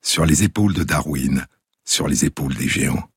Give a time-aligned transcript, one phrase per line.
[0.00, 1.46] Sur les épaules de Darwin,
[1.84, 3.08] sur les épaules des géants.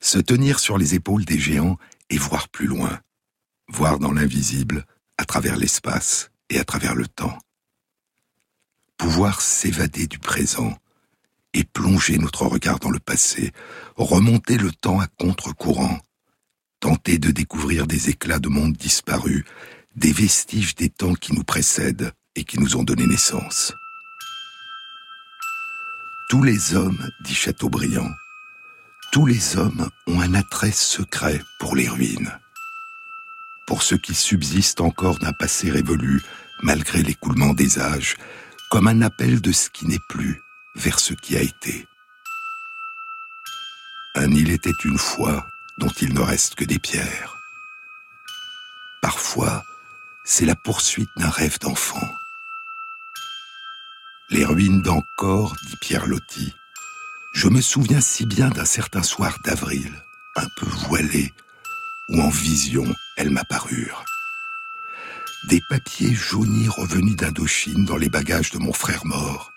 [0.00, 1.76] Se tenir sur les épaules des géants
[2.10, 3.00] et voir plus loin,
[3.68, 4.86] voir dans l'invisible,
[5.16, 7.36] à travers l'espace et à travers le temps.
[8.96, 10.76] Pouvoir s'évader du présent
[11.54, 13.52] et plonger notre regard dans le passé,
[13.96, 15.98] remonter le temps à contre-courant,
[16.80, 19.44] tenter de découvrir des éclats de monde disparus,
[19.96, 23.72] des vestiges des temps qui nous précèdent et qui nous ont donné naissance.
[26.28, 28.10] Tous les hommes, dit Chateaubriand,
[29.12, 32.30] tous les hommes ont un attrait secret pour les ruines,
[33.66, 36.22] pour ceux qui subsistent encore d'un passé révolu,
[36.62, 38.16] malgré l'écoulement des âges,
[38.70, 40.42] comme un appel de ce qui n'est plus
[40.74, 41.88] vers ce qui a été.
[44.14, 45.46] Un île était une fois
[45.78, 47.38] dont il ne reste que des pierres.
[49.00, 49.64] Parfois,
[50.24, 52.06] c'est la poursuite d'un rêve d'enfant.
[54.30, 56.52] Les ruines d'Ancor, dit Pierre Loti.
[57.32, 59.90] Je me souviens si bien d'un certain soir d'avril,
[60.36, 61.32] un peu voilé,
[62.10, 62.84] où en vision
[63.16, 64.04] elles m'apparurent.
[65.48, 69.50] Des papiers jaunis revenus d'Indochine dans les bagages de mon frère mort.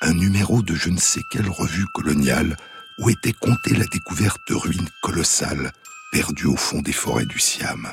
[0.00, 2.56] Un numéro de je ne sais quelle revue coloniale
[3.00, 5.72] où était comptée la découverte de ruines colossales
[6.12, 7.92] perdues au fond des forêts du Siam.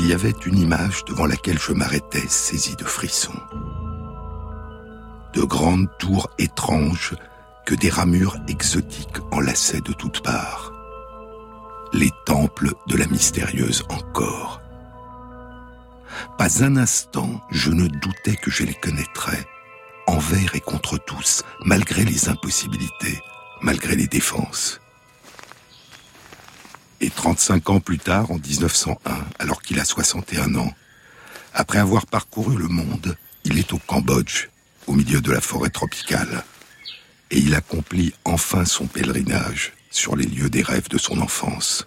[0.00, 3.40] Il y avait une image devant laquelle je m'arrêtais saisi de frissons.
[5.34, 7.16] De grandes tours étranges
[7.66, 10.72] que des ramures exotiques enlaçaient de toutes parts.
[11.92, 14.60] Les temples de la mystérieuse encore.
[16.38, 19.44] Pas un instant je ne doutais que je les connaîtrais,
[20.06, 23.20] envers et contre tous, malgré les impossibilités,
[23.62, 24.80] malgré les défenses.
[27.00, 30.72] Et 35 ans plus tard, en 1901, alors qu'il a 61 ans,
[31.54, 34.48] après avoir parcouru le monde, il est au Cambodge,
[34.86, 36.44] au milieu de la forêt tropicale.
[37.30, 41.86] Et il accomplit enfin son pèlerinage sur les lieux des rêves de son enfance.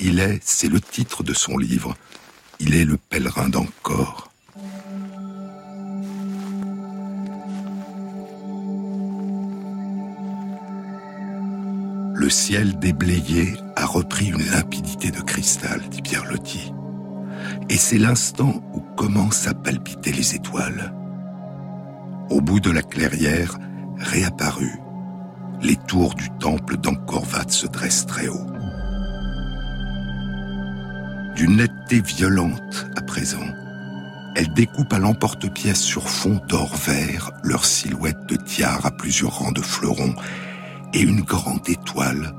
[0.00, 1.96] Il est, c'est le titre de son livre,
[2.60, 4.27] il est le pèlerin d'Angkor.
[12.18, 16.74] Le ciel déblayé a repris une limpidité de cristal, dit Pierre Loti.
[17.68, 20.92] Et c'est l'instant où commencent à palpiter les étoiles.
[22.28, 23.56] Au bout de la clairière,
[23.98, 24.80] réapparu,
[25.62, 28.46] les tours du temple d'Angkor Wat se dressent très haut.
[31.36, 33.46] D'une netteté violente à présent,
[34.34, 39.52] elles découpent à l'emporte-pièce sur fond d'or vert leur silhouette de tiare à plusieurs rangs
[39.52, 40.16] de fleurons
[40.92, 42.34] et une grande étoile,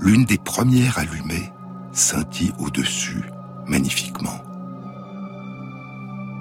[0.00, 1.52] l'une des premières allumées,
[1.92, 3.24] scintille au-dessus,
[3.66, 4.40] magnifiquement.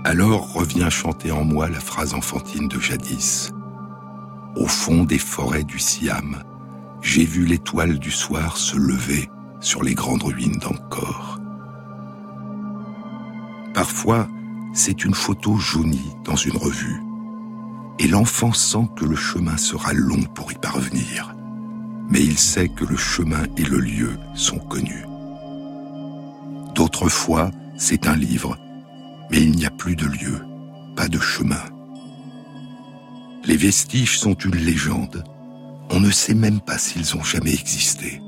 [0.06, 3.52] Alors revient chanter en moi la phrase enfantine de jadis.
[4.56, 6.44] Au fond des forêts du Siam,
[7.02, 9.30] j'ai vu l'étoile du soir se lever
[9.60, 11.40] sur les grandes ruines d'Angkor.
[13.74, 14.28] Parfois,
[14.74, 17.02] c'est une photo jaunie dans une revue,
[17.98, 21.36] et l'enfant sent que le chemin sera long pour y parvenir
[22.09, 25.06] mais il sait que le chemin et le lieu sont connus.
[26.74, 28.58] D'autres fois, c'est un livre,
[29.31, 30.42] mais il n'y a plus de lieu,
[30.96, 31.64] pas de chemin.
[33.46, 35.24] Les vestiges sont une légende.
[35.92, 38.22] On ne sait même pas s'ils ont jamais existé.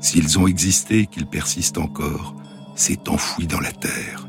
[0.00, 2.34] S'ils ont existé et qu'ils persistent encore,
[2.76, 4.28] c'est enfoui dans la terre.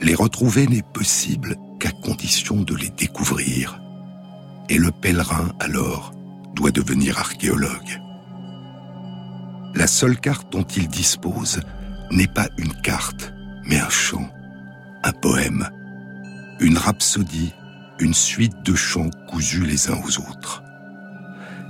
[0.00, 3.80] Les retrouver n'est possible qu'à condition de les découvrir.
[4.68, 6.12] Et le pèlerin, alors,
[6.58, 8.02] doit devenir archéologue.
[9.76, 11.60] La seule carte dont il dispose
[12.10, 13.32] n'est pas une carte,
[13.64, 14.28] mais un chant,
[15.04, 15.68] un poème,
[16.58, 17.54] une rhapsodie,
[18.00, 20.64] une suite de chants cousus les uns aux autres.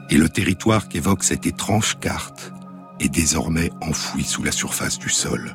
[0.08, 2.54] Et le territoire qu'évoque cette étrange carte
[2.98, 5.54] est désormais enfoui sous la surface du sol.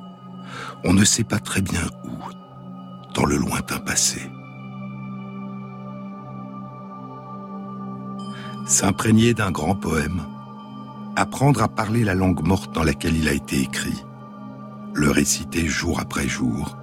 [0.84, 4.22] On ne sait pas très bien où, dans le lointain passé.
[8.65, 10.24] S'imprégner d'un grand poème,
[11.15, 14.04] apprendre à parler la langue morte dans laquelle il a été écrit,
[14.94, 16.77] le réciter jour après jour,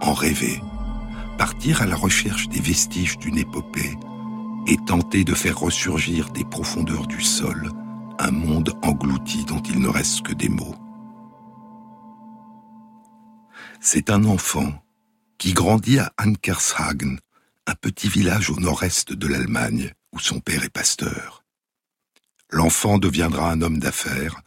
[0.00, 0.62] en rêver,
[1.38, 3.96] partir à la recherche des vestiges d'une épopée
[4.66, 7.70] et tenter de faire ressurgir des profondeurs du sol
[8.18, 10.74] un monde englouti dont il ne reste que des mots.
[13.80, 14.72] C'est un enfant
[15.38, 17.18] qui grandit à Ankershagen,
[17.66, 21.44] un petit village au nord-est de l'Allemagne, où son père est pasteur.
[22.50, 24.40] L'enfant deviendra un homme d'affaires.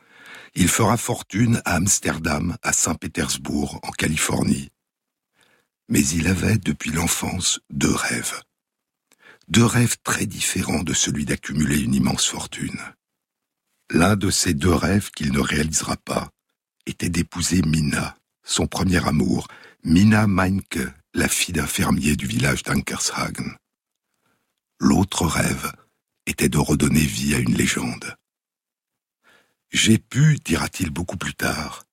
[0.55, 4.69] Il fera fortune à Amsterdam, à Saint-Pétersbourg, en Californie.
[5.89, 8.41] Mais il avait, depuis l'enfance, deux rêves.
[9.49, 12.79] Deux rêves très différents de celui d'accumuler une immense fortune.
[13.89, 16.29] L'un de ces deux rêves qu'il ne réalisera pas
[16.85, 19.47] était d'épouser Mina, son premier amour,
[19.83, 20.79] Mina Meinke,
[21.13, 23.55] la fille d'un fermier du village d'Ankershagen.
[24.79, 25.71] L'autre rêve
[26.27, 28.15] était de redonner vie à une légende.
[29.71, 31.83] J'ai pu, dira-t-il beaucoup plus tard,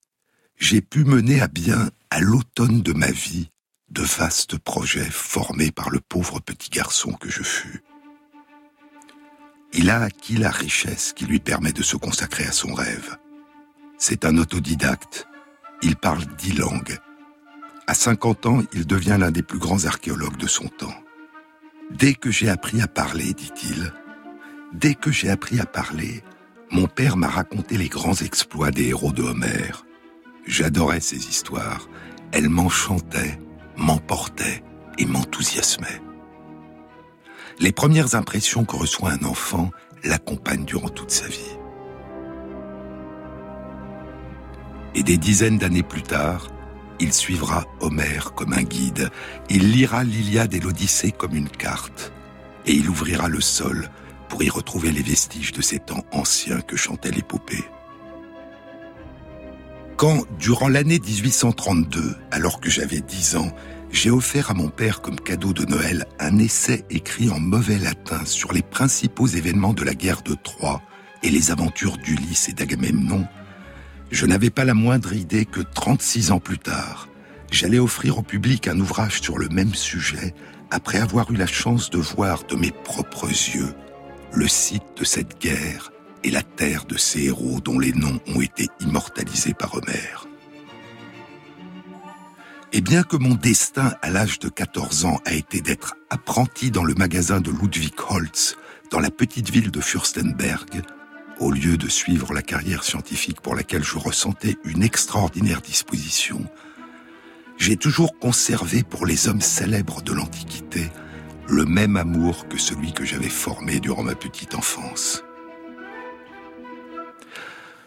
[0.58, 3.50] j'ai pu mener à bien, à l'automne de ma vie,
[3.88, 7.82] de vastes projets formés par le pauvre petit garçon que je fus.
[9.72, 13.16] Il a acquis la richesse qui lui permet de se consacrer à son rêve.
[13.98, 15.26] C'est un autodidacte,
[15.82, 16.98] il parle dix langues.
[17.86, 21.03] À 50 ans, il devient l'un des plus grands archéologues de son temps.
[21.90, 23.92] Dès que j'ai appris à parler, dit-il,
[24.72, 26.22] dès que j'ai appris à parler,
[26.70, 29.84] mon père m'a raconté les grands exploits des héros de Homère.
[30.46, 31.88] J'adorais ces histoires.
[32.32, 33.38] Elles m'enchantaient,
[33.76, 34.64] m'emportaient
[34.98, 36.02] et m'enthousiasmaient.
[37.60, 39.70] Les premières impressions que reçoit un enfant
[40.02, 41.58] l'accompagnent durant toute sa vie.
[44.94, 46.48] Et des dizaines d'années plus tard,
[47.00, 49.10] il suivra Homère comme un guide,
[49.50, 52.12] il lira l'Iliade et l'Odyssée comme une carte,
[52.66, 53.90] et il ouvrira le sol
[54.28, 57.64] pour y retrouver les vestiges de ces temps anciens que chantait l'épopée.
[59.96, 63.52] Quand, durant l'année 1832, alors que j'avais dix ans,
[63.92, 68.24] j'ai offert à mon père comme cadeau de Noël un essai écrit en mauvais latin
[68.24, 70.82] sur les principaux événements de la guerre de Troie
[71.22, 73.24] et les aventures d'Ulysse et d'Agamemnon,
[74.14, 77.08] je n'avais pas la moindre idée que 36 ans plus tard,
[77.50, 80.34] j'allais offrir au public un ouvrage sur le même sujet
[80.70, 83.74] après avoir eu la chance de voir de mes propres yeux
[84.32, 85.90] le site de cette guerre
[86.22, 90.26] et la terre de ces héros dont les noms ont été immortalisés par Homère.
[92.72, 96.84] Et bien que mon destin à l'âge de 14 ans a été d'être apprenti dans
[96.84, 98.56] le magasin de Ludwig Holtz,
[98.90, 100.82] dans la petite ville de Fürstenberg,
[101.40, 106.46] au lieu de suivre la carrière scientifique pour laquelle je ressentais une extraordinaire disposition,
[107.56, 110.90] j'ai toujours conservé pour les hommes célèbres de l'Antiquité
[111.48, 115.22] le même amour que celui que j'avais formé durant ma petite enfance.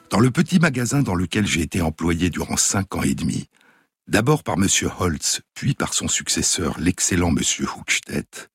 [0.10, 3.50] Dans le petit magasin dans lequel j'ai été employé durant cinq ans et demi,
[4.08, 4.68] d'abord par M.
[5.00, 7.40] Holtz, puis par son successeur, l'excellent M.
[7.76, 8.50] Huckstedt,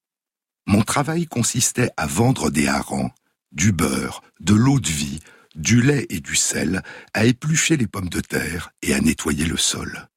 [0.66, 3.10] mon travail consistait à vendre des harengs,
[3.52, 5.20] du beurre, de l'eau de vie,
[5.54, 6.82] du lait et du sel,
[7.14, 10.08] à éplucher les pommes de terre et à nettoyer le sol.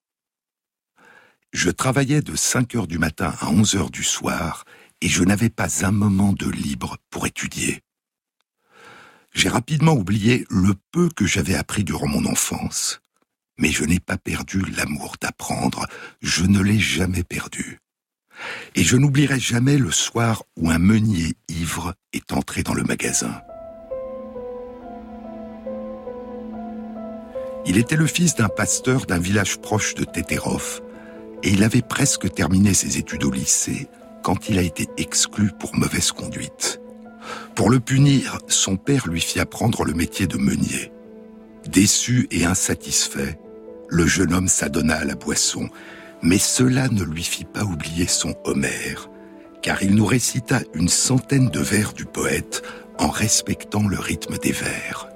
[1.54, 4.66] Je travaillais de 5 heures du matin à 11 heures du soir
[5.02, 7.82] et je n'avais pas un moment de libre pour étudier.
[9.34, 13.02] J'ai rapidement oublié le peu que j'avais appris durant mon enfance,
[13.58, 15.88] mais je n'ai pas perdu l'amour d'apprendre,
[16.22, 17.80] je ne l'ai jamais perdu.
[18.76, 23.42] Et je n'oublierai jamais le soir où un meunier ivre est entré dans le magasin.
[27.68, 30.82] Il était le fils d'un pasteur d'un village proche de Teterov,
[31.44, 33.88] et il avait presque terminé ses études au lycée
[34.24, 36.80] quand il a été exclu pour mauvaise conduite.
[37.56, 40.92] Pour le punir, son père lui fit apprendre le métier de meunier.
[41.68, 43.40] Déçu et insatisfait,
[43.88, 45.70] le jeune homme s'adonna à la boisson,
[46.26, 49.10] mais cela ne lui fit pas oublier son Homère,
[49.62, 52.62] car il nous récita une centaine de vers du poète
[53.00, 55.08] en respectant le rythme des vers.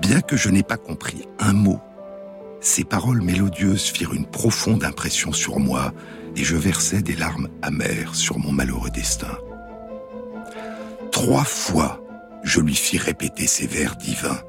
[0.00, 1.80] Bien que je n'ai pas compris un mot
[2.60, 5.92] ces paroles mélodieuses firent une profonde impression sur moi
[6.34, 9.38] et je versai des larmes amères sur mon malheureux destin.
[11.12, 12.02] Trois fois,
[12.42, 14.40] je lui fis répéter ces vers divins,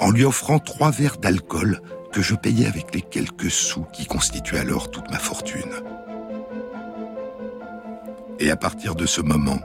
[0.00, 1.80] en lui offrant trois verres d'alcool
[2.12, 5.72] que je payais avec les quelques sous qui constituaient alors toute ma fortune.
[8.38, 9.60] Et à partir de ce moment,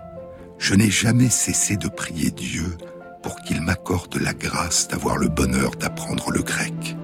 [0.57, 2.77] je n'ai jamais cessé de prier Dieu
[3.21, 6.95] pour qu'il m'accorde la grâce d'avoir le bonheur d'apprendre le grec.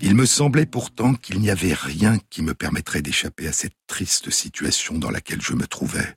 [0.00, 4.30] Il me semblait pourtant qu'il n'y avait rien qui me permettrait d'échapper à cette triste
[4.30, 6.16] situation dans laquelle je me trouvais.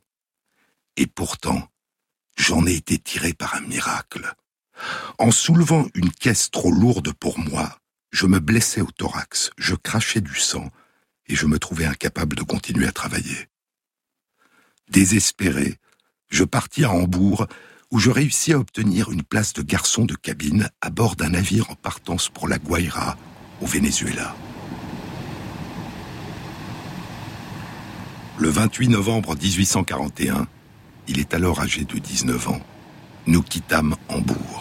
[0.97, 1.61] Et pourtant,
[2.35, 4.33] j'en ai été tiré par un miracle.
[5.17, 7.79] En soulevant une caisse trop lourde pour moi,
[8.11, 10.69] je me blessais au thorax, je crachais du sang,
[11.27, 13.47] et je me trouvais incapable de continuer à travailler.
[14.89, 15.77] Désespéré,
[16.29, 17.47] je partis à Hambourg,
[17.91, 21.69] où je réussis à obtenir une place de garçon de cabine à bord d'un navire
[21.71, 23.17] en partance pour la Guaira,
[23.61, 24.35] au Venezuela.
[28.37, 30.47] Le 28 novembre 1841,
[31.07, 32.61] il est alors âgé de 19 ans,
[33.27, 34.54] nous quittâmes Hambourg.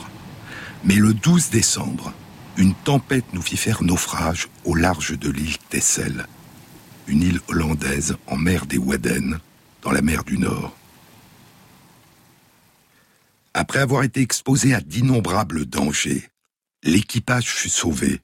[0.84, 2.12] Mais le 12 décembre,
[2.58, 6.26] une tempête nous fit faire naufrage au large de l'île Texel,
[7.06, 9.40] une île hollandaise en mer des Wadden,
[9.80, 10.76] dans la mer du Nord.
[13.54, 16.28] Après avoir été exposé à d'innombrables dangers,
[16.82, 18.20] l'équipage fut sauvé,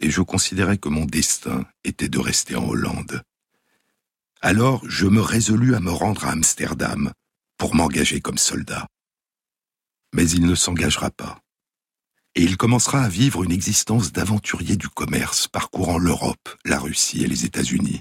[0.00, 3.22] et je considérais que mon destin était de rester en Hollande.
[4.40, 7.12] Alors je me résolus à me rendre à Amsterdam
[7.56, 8.88] pour m'engager comme soldat.
[10.12, 11.43] Mais il ne s'engagera pas.
[12.36, 17.28] Et il commencera à vivre une existence d'aventurier du commerce parcourant l'Europe, la Russie et
[17.28, 18.00] les États-Unis.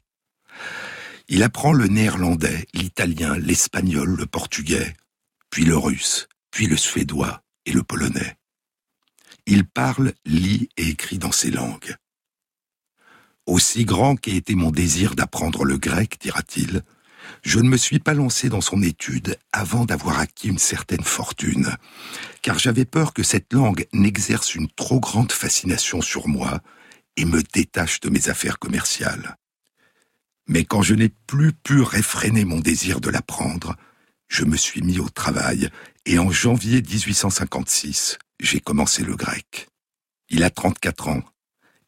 [1.27, 4.95] Il apprend le néerlandais, l'italien, l'espagnol, le portugais,
[5.49, 8.37] puis le russe, puis le suédois et le polonais.
[9.45, 11.95] Il parle, lit et écrit dans ces langues.
[13.45, 16.83] Aussi grand qu'ait été mon désir d'apprendre le grec, dira-t-il,
[17.41, 21.75] je ne me suis pas lancé dans son étude avant d'avoir acquis une certaine fortune,
[22.41, 26.61] car j'avais peur que cette langue n'exerce une trop grande fascination sur moi
[27.17, 29.37] et me détache de mes affaires commerciales.
[30.47, 33.75] Mais quand je n'ai plus pu réfréner mon désir de l'apprendre,
[34.27, 35.69] je me suis mis au travail
[36.05, 39.69] et en janvier 1856, j'ai commencé le grec.
[40.29, 41.23] Il a 34 ans,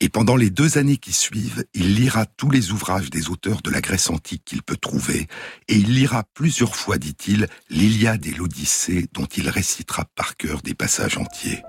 [0.01, 3.69] et pendant les deux années qui suivent, il lira tous les ouvrages des auteurs de
[3.69, 5.27] la Grèce antique qu'il peut trouver,
[5.67, 10.73] et il lira plusieurs fois, dit-il, l'Iliade et l'Odyssée dont il récitera par cœur des
[10.73, 11.61] passages entiers.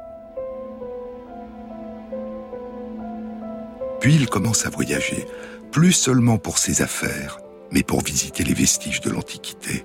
[4.00, 5.26] Puis il commence à voyager,
[5.70, 7.38] plus seulement pour ses affaires,
[7.70, 9.84] mais pour visiter les vestiges de l'Antiquité.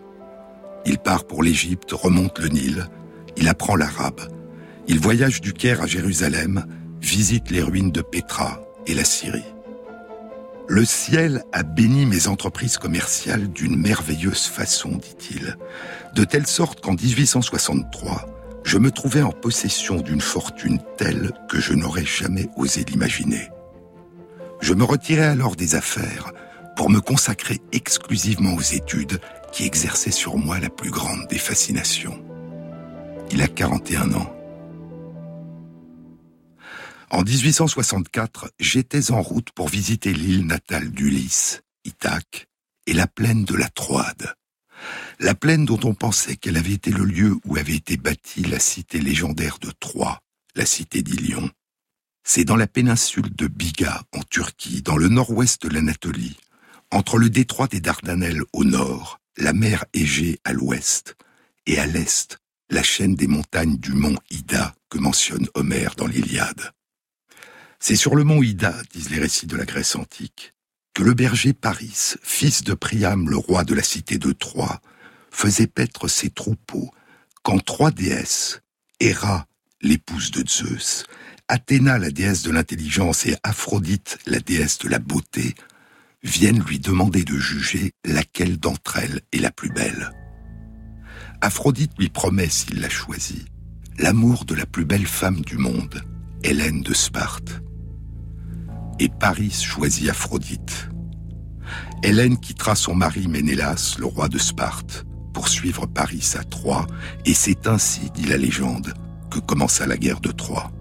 [0.85, 2.87] Il part pour l'Égypte, remonte le Nil,
[3.37, 4.21] il apprend l'arabe,
[4.87, 6.65] il voyage du Caire à Jérusalem,
[7.01, 9.43] visite les ruines de Pétra et la Syrie.
[10.67, 15.57] Le ciel a béni mes entreprises commerciales d'une merveilleuse façon, dit-il,
[16.15, 18.25] de telle sorte qu'en 1863,
[18.63, 23.49] je me trouvais en possession d'une fortune telle que je n'aurais jamais osé l'imaginer.
[24.61, 26.31] Je me retirai alors des affaires
[26.77, 29.19] pour me consacrer exclusivement aux études
[29.51, 32.23] qui exerçaient sur moi la plus grande des fascinations.
[33.31, 34.40] Il a 41 ans.
[37.13, 42.47] En 1864, j'étais en route pour visiter l'île natale d'Ulysse, Ithaque,
[42.87, 44.33] et la plaine de la Troade.
[45.19, 48.59] La plaine dont on pensait qu'elle avait été le lieu où avait été bâtie la
[48.59, 50.21] cité légendaire de Troie,
[50.55, 51.49] la cité d'Ilion.
[52.23, 56.37] C'est dans la péninsule de Biga, en Turquie, dans le nord-ouest de l'Anatolie,
[56.91, 61.17] entre le détroit des Dardanelles au nord, la mer Égée à l'ouest,
[61.65, 62.39] et à l'est,
[62.69, 66.71] la chaîne des montagnes du mont Ida que mentionne Homère dans l'Iliade.
[67.83, 70.53] C'est sur le mont Ida, disent les récits de la Grèce antique,
[70.93, 74.81] que le berger Paris, fils de Priam, le roi de la cité de Troie,
[75.31, 76.91] faisait paître ses troupeaux
[77.41, 78.61] quand trois déesses,
[78.99, 79.47] Héra,
[79.81, 81.05] l'épouse de Zeus,
[81.47, 85.55] Athéna, la déesse de l'intelligence, et Aphrodite, la déesse de la beauté,
[86.21, 90.11] viennent lui demander de juger laquelle d'entre elles est la plus belle.
[91.41, 93.47] Aphrodite lui promet, s'il la choisit,
[93.97, 96.03] l'amour de la plus belle femme du monde,
[96.43, 97.63] Hélène de Sparte.
[99.01, 100.87] Et Paris choisit Aphrodite.
[102.03, 106.85] Hélène quittera son mari Ménélas, le roi de Sparte, pour suivre Paris à Troie,
[107.25, 108.93] et c'est ainsi, dit la légende,
[109.31, 110.71] que commença la guerre de Troie.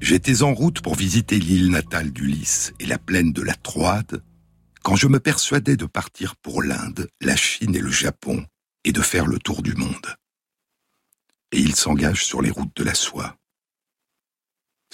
[0.00, 4.24] J'étais en route pour visiter l'île natale d'Ulysse et la plaine de la Troade,
[4.82, 8.44] quand je me persuadais de partir pour l'Inde, la Chine et le Japon,
[8.82, 10.16] et de faire le tour du monde.
[11.52, 13.36] Et il s'engage sur les routes de la soie.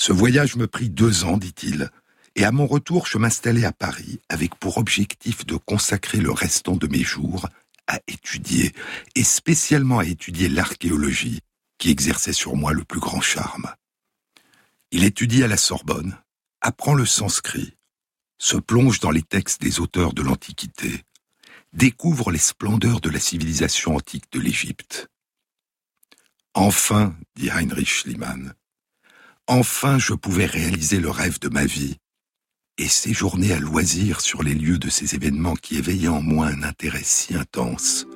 [0.00, 1.90] Ce voyage me prit deux ans, dit-il,
[2.35, 6.75] et à mon retour, je m'installai à Paris avec pour objectif de consacrer le restant
[6.75, 7.50] de mes jours
[7.87, 8.73] à étudier,
[9.14, 11.40] et spécialement à étudier l'archéologie,
[11.76, 13.75] qui exerçait sur moi le plus grand charme.
[14.90, 16.16] Il étudie à la Sorbonne,
[16.62, 17.76] apprend le sanskrit,
[18.38, 21.04] se plonge dans les textes des auteurs de l'Antiquité,
[21.75, 25.09] découvre les splendeurs de la civilisation antique de l'Égypte.
[26.54, 28.54] Enfin, dit Heinrich Schliemann,
[29.47, 31.97] enfin je pouvais réaliser le rêve de ma vie
[32.78, 36.62] et séjourner à loisir sur les lieux de ces événements qui éveillaient en moi un
[36.62, 38.06] intérêt si intense,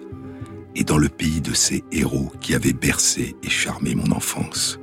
[0.75, 4.79] et dans le pays de ces héros qui avaient bercé et charmé mon enfance.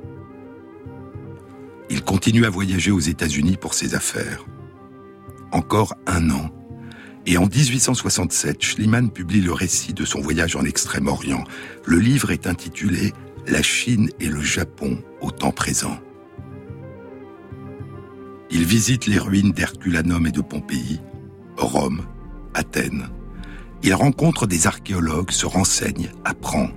[1.90, 4.46] Il continue à voyager aux États-Unis pour ses affaires.
[5.50, 6.50] Encore un an,
[7.26, 11.44] et en 1867, Schliemann publie le récit de son voyage en Extrême-Orient.
[11.84, 13.12] Le livre est intitulé
[13.46, 15.98] La Chine et le Japon au temps présent.
[18.54, 21.00] Il visite les ruines d'Herculanum et de Pompéi,
[21.56, 22.04] Rome,
[22.52, 23.08] Athènes.
[23.82, 26.68] Il rencontre des archéologues, se renseigne, apprend.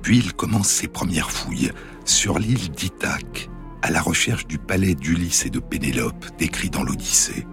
[0.00, 1.72] Puis il commence ses premières fouilles,
[2.06, 3.50] sur l'île d'Ithaque,
[3.82, 7.46] à la recherche du palais d'Ulysse et de Pénélope décrit dans l'Odyssée.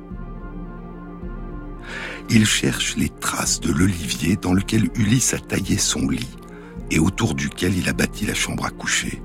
[2.30, 6.38] Il cherche les traces de l'olivier dans lequel Ulysse a taillé son lit
[6.89, 9.22] et autour duquel il a bâti la chambre à coucher.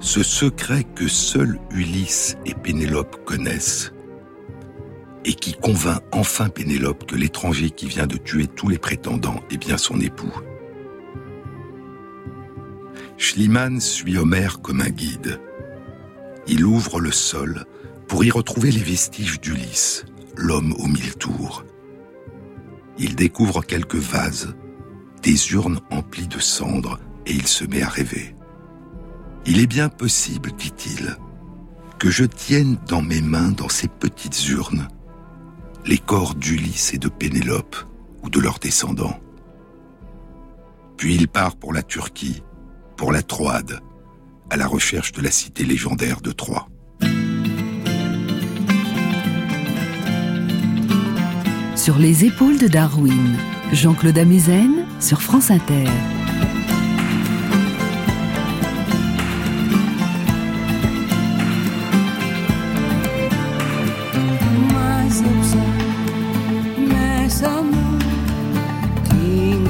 [0.00, 3.92] Ce secret que seuls Ulysse et Pénélope connaissent
[5.24, 9.58] et qui convainc enfin Pénélope que l'étranger qui vient de tuer tous les prétendants est
[9.58, 10.32] bien son époux.
[13.18, 15.40] Schliemann suit Homère comme un guide.
[16.46, 17.66] Il ouvre le sol
[18.06, 21.64] pour y retrouver les vestiges d'Ulysse, l'homme aux mille tours.
[22.98, 24.54] Il découvre quelques vases,
[25.22, 28.34] des urnes emplies de cendres, et il se met à rêver.
[29.50, 31.16] Il est bien possible, dit-il,
[31.98, 34.88] que je tienne dans mes mains, dans ces petites urnes,
[35.86, 37.74] les corps d'Ulysse et de Pénélope
[38.22, 39.18] ou de leurs descendants.
[40.98, 42.42] Puis il part pour la Turquie,
[42.98, 43.80] pour la Troade,
[44.50, 46.68] à la recherche de la cité légendaire de Troie.
[51.74, 53.38] Sur les épaules de Darwin,
[53.72, 55.86] Jean-Claude Amezen sur France Inter.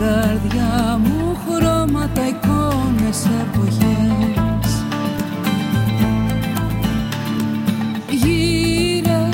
[0.08, 4.82] καρδιά μου χρώματα, εικόνες, εποχές.
[8.10, 9.28] Γύρε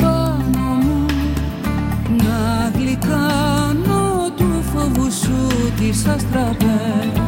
[0.00, 1.06] πάνω μου
[2.08, 7.23] να γλυκάνω του φόβου σου τις αστραπές.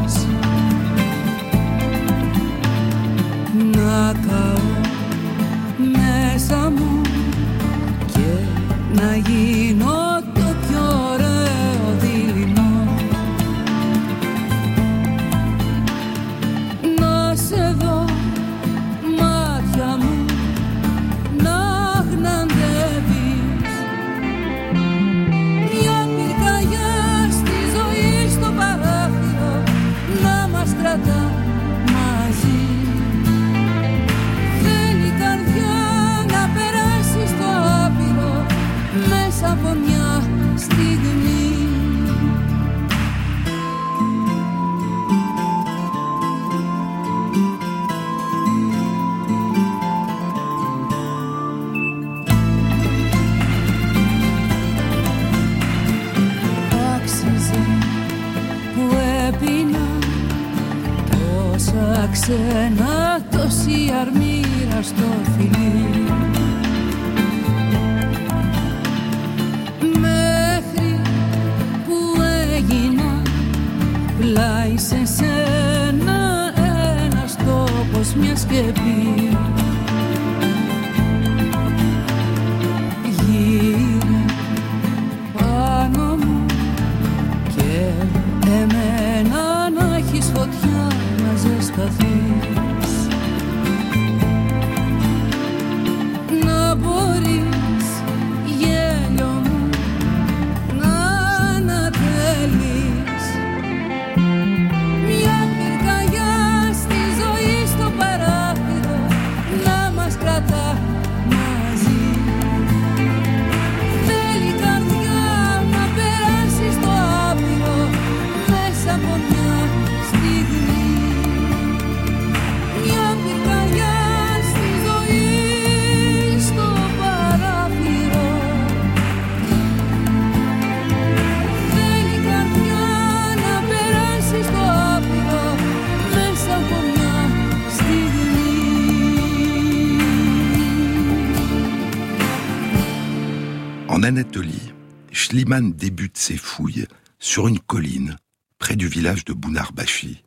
[145.57, 146.87] Schliemann débute ses fouilles
[147.19, 148.19] sur une colline
[148.59, 150.23] près du village de Bounarbashi.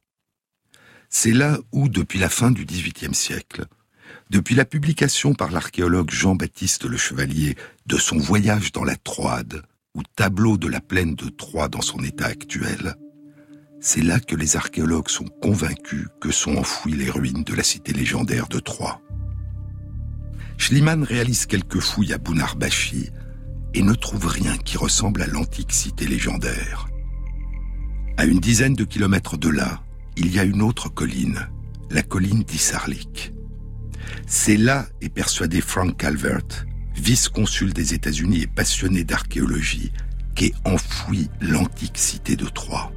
[1.12, 3.66] C'est là où, depuis la fin du XVIIIe siècle,
[4.32, 9.62] depuis la publication par l'archéologue Jean-Baptiste Le Chevalier de son voyage dans la Troade,
[9.94, 12.96] ou tableau de la plaine de Troie dans son état actuel,
[13.80, 17.94] c'est là que les archéologues sont convaincus que sont enfouies les ruines de la cité
[17.94, 19.00] légendaire de Troie.
[20.58, 23.12] Schliemann réalise quelques fouilles à Bounarbashi
[23.74, 26.88] et ne trouve rien qui ressemble à l'antique cité légendaire.
[28.18, 29.82] À une dizaine de kilomètres de là,
[30.18, 31.48] il y a une autre colline,
[31.90, 33.34] la colline d'Issarlik.
[34.28, 39.92] C'est là est persuadé Frank Calvert, vice-consul des États-Unis et passionné d'archéologie,
[40.36, 42.92] qu'est enfouie l'antique cité de Troie.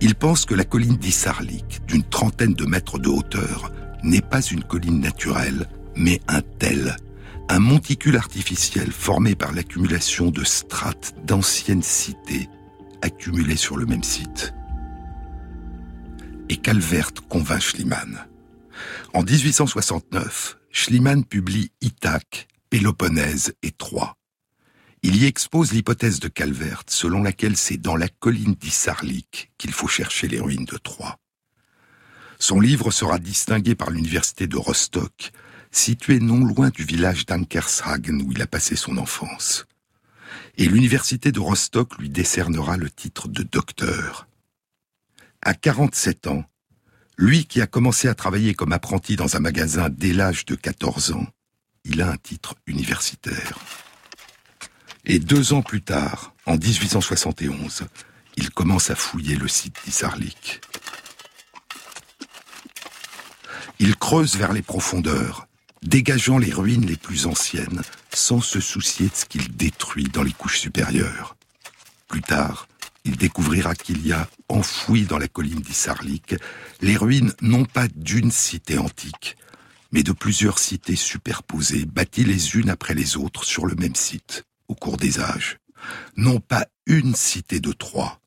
[0.00, 4.64] Il pense que la colline d'Issarlik, d'une trentaine de mètres de hauteur, n'est pas une
[4.64, 6.96] colline naturelle, mais un tel,
[7.52, 12.48] un monticule artificiel formé par l'accumulation de strates d'anciennes cités
[13.02, 14.54] accumulées sur le même site.
[16.48, 18.26] Et Calvert convainc Schliemann.
[19.12, 24.16] En 1869, Schliemann publie Ithaque, Péloponnèse et Troie.
[25.02, 29.88] Il y expose l'hypothèse de Calvert selon laquelle c'est dans la colline d'Issarlik qu'il faut
[29.88, 31.18] chercher les ruines de Troie.
[32.38, 35.32] Son livre sera distingué par l'université de Rostock,
[35.72, 39.66] située non loin du village d'Ankershagen où il a passé son enfance.
[40.58, 44.28] Et l'université de Rostock lui décernera le titre de docteur.
[45.40, 46.44] À 47 ans,
[47.18, 51.12] lui qui a commencé à travailler comme apprenti dans un magasin dès l'âge de 14
[51.12, 51.26] ans,
[51.84, 53.58] il a un titre universitaire.
[55.04, 57.84] Et deux ans plus tard, en 1871,
[58.36, 60.60] il commence à fouiller le site d'Issarlik.
[63.78, 65.48] Il creuse vers les profondeurs,
[65.82, 70.32] dégageant les ruines les plus anciennes, sans se soucier de ce qu'il détruit dans les
[70.32, 71.36] couches supérieures.
[72.08, 72.68] Plus tard,
[73.04, 76.36] il découvrira qu'il y a, enfoui dans la colline d'Issarlik,
[76.80, 79.36] les ruines non pas d'une cité antique,
[79.90, 84.44] mais de plusieurs cités superposées, bâties les unes après les autres sur le même site,
[84.68, 85.58] au cours des âges.
[86.16, 88.20] Non pas une cité de Troie,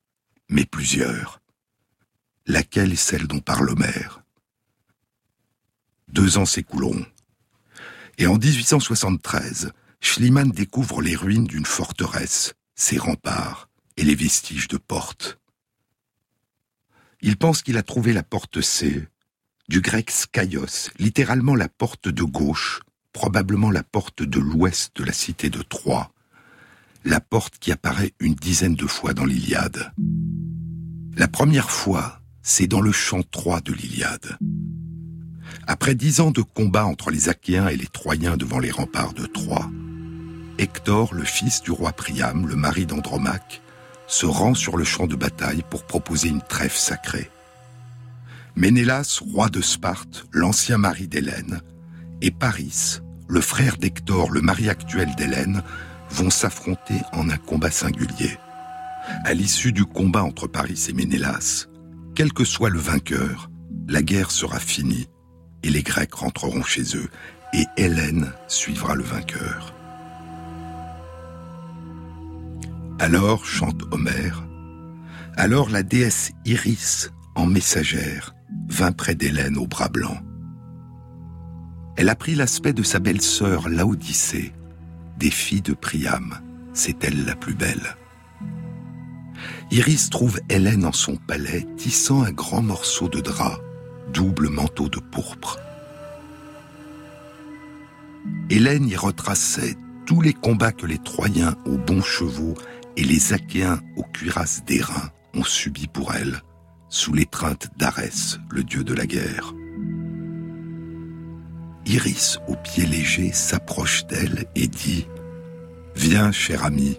[0.49, 1.41] mais plusieurs.
[2.45, 4.21] Laquelle est celle dont parle Homère?
[6.09, 7.05] Deux ans s'écouleront.
[8.17, 14.77] Et en 1873, Schliemann découvre les ruines d'une forteresse, ses remparts, et les vestiges de
[14.77, 15.39] portes.
[17.21, 19.07] Il pense qu'il a trouvé la porte C,
[19.67, 22.81] du grec skaios, littéralement la porte de gauche,
[23.13, 26.11] probablement la porte de l'ouest de la cité de Troie,
[27.03, 29.93] la porte qui apparaît une dizaine de fois dans l'Iliade.
[31.15, 34.37] La première fois, c'est dans le chant 3 de l'Iliade.
[35.67, 39.25] Après dix ans de combat entre les Achéens et les Troyens devant les remparts de
[39.25, 39.69] Troie,
[40.57, 43.61] Hector, le fils du roi Priam, le mari d'Andromaque,
[44.07, 47.29] se rend sur le champ de bataille pour proposer une trêve sacrée.
[48.55, 51.61] Ménélas, roi de Sparte, l'ancien mari d'Hélène,
[52.21, 55.61] et Paris, le frère d'Hector, le mari actuel d'Hélène,
[56.09, 58.37] vont s'affronter en un combat singulier.
[59.25, 61.67] À l'issue du combat entre Paris et Ménélas,
[62.15, 63.49] quel que soit le vainqueur,
[63.87, 65.07] la guerre sera finie
[65.65, 67.09] et les Grecs rentreront chez eux
[67.53, 69.73] et Hélène suivra le vainqueur.
[72.99, 74.45] Alors, chante Homère,
[75.35, 78.35] alors la déesse Iris, en messagère,
[78.69, 80.17] vint près d'Hélène au bras blanc.
[81.97, 84.53] Elle a pris l'aspect de sa belle-sœur Laodicée,
[85.17, 86.39] des filles de Priam,
[86.73, 87.95] c'est elle la plus belle.
[89.71, 93.59] Iris trouve Hélène en son palais tissant un grand morceau de drap,
[94.15, 95.59] double manteau de pourpre.
[98.49, 99.75] Hélène y retraçait
[100.05, 102.55] tous les combats que les Troyens aux bons chevaux
[102.95, 106.41] et les Achéens aux cuirasses d'airain ont subis pour elle,
[106.87, 109.53] sous l'étreinte d'Arès, le dieu de la guerre.
[111.85, 115.07] Iris, au pied léger, s'approche d'elle et dit
[115.95, 116.97] Viens, cher ami,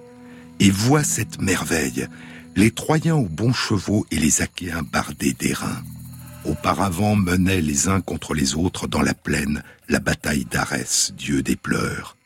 [0.60, 2.08] et vois cette merveille,
[2.56, 5.82] les Troyens aux bons chevaux et les Achéens bardés d'airain.
[6.46, 11.56] Auparavant menaient les uns contre les autres dans la plaine la bataille d'Arès, dieu des
[11.56, 12.16] pleurs.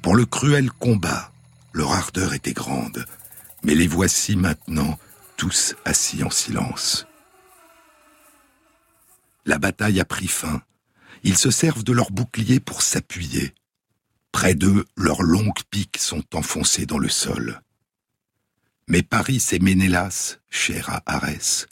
[0.00, 1.32] Pour le cruel combat,
[1.74, 3.04] leur ardeur était grande,
[3.62, 4.98] mais les voici maintenant
[5.36, 7.06] tous assis en silence.
[9.44, 10.62] La bataille a pris fin.
[11.22, 13.52] Ils se servent de leurs boucliers pour s'appuyer.
[14.32, 17.60] Près d'eux, leurs longues piques sont enfoncées dans le sol.
[18.88, 21.66] Mais Paris et Ménélas, chers à Arès,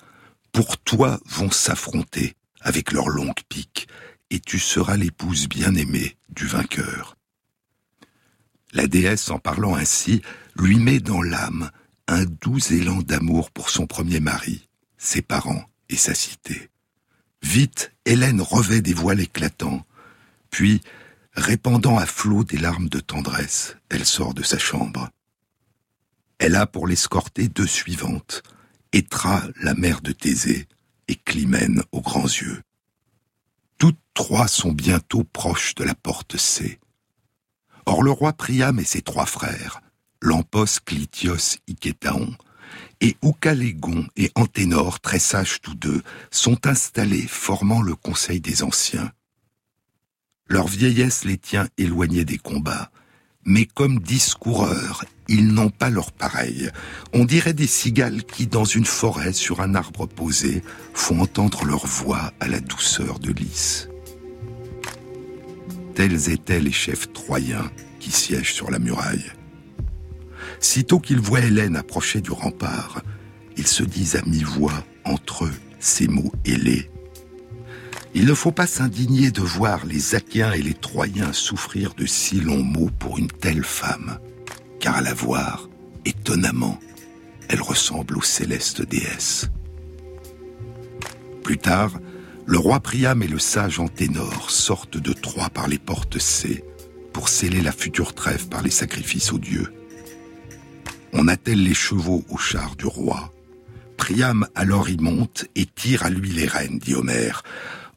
[0.55, 3.89] pour toi vont s'affronter avec leurs longues piques,
[4.31, 7.17] et tu seras l'épouse bien-aimée du vainqueur.
[8.73, 10.23] La déesse, en parlant ainsi,
[10.57, 11.71] lui met dans l'âme
[12.07, 16.71] un doux élan d'amour pour son premier mari, ses parents et sa cité.
[17.43, 19.85] Vite, Hélène revêt des voiles éclatants,
[20.51, 20.81] puis,
[21.35, 25.11] répandant à flot des larmes de tendresse, elle sort de sa chambre.
[26.39, 28.43] Elle a pour l'escorter deux suivantes,
[28.95, 30.69] Étra, la mère de Thésée,
[31.09, 32.63] et Climène aux grands yeux.
[33.77, 36.79] Toutes trois sont bientôt proches de la porte C.
[37.87, 39.81] Or le roi Priam et ses trois frères,
[40.23, 42.37] Lampos, Clitios, Icétaon,
[43.01, 49.11] et Oucalégon et Anténor, très sages tous deux, sont installés formant le conseil des anciens.
[50.47, 52.93] Leur vieillesse les tient éloignés des combats,
[53.45, 56.71] mais comme discoureurs, ils n'ont pas leur pareil.
[57.13, 61.87] On dirait des cigales qui, dans une forêt, sur un arbre posé, font entendre leur
[61.87, 63.89] voix à la douceur de lys.
[65.95, 69.33] Tels étaient les chefs troyens qui siègent sur la muraille.
[70.61, 73.03] Sitôt qu'ils voient Hélène approcher du rempart,
[73.57, 76.91] ils se disent à mi-voix entre eux ces mots ailés.
[78.17, 82.41] Il ne faut pas s'indigner de voir les Achéens et les Troyens souffrir de si
[82.41, 84.19] longs mots pour une telle femme,
[84.79, 85.69] car à la voir,
[86.05, 86.79] étonnamment,
[87.49, 89.51] elle ressemble aux célestes déesses.
[91.43, 91.99] Plus tard,
[92.47, 96.65] le roi Priam et le sage Anténor sortent de Troie par les portes C
[97.13, 99.73] pour sceller la future trêve par les sacrifices aux dieux.
[101.13, 103.33] On attelle les chevaux au char du roi.
[103.97, 107.43] Priam alors y monte et tire à lui les rênes, dit Homère.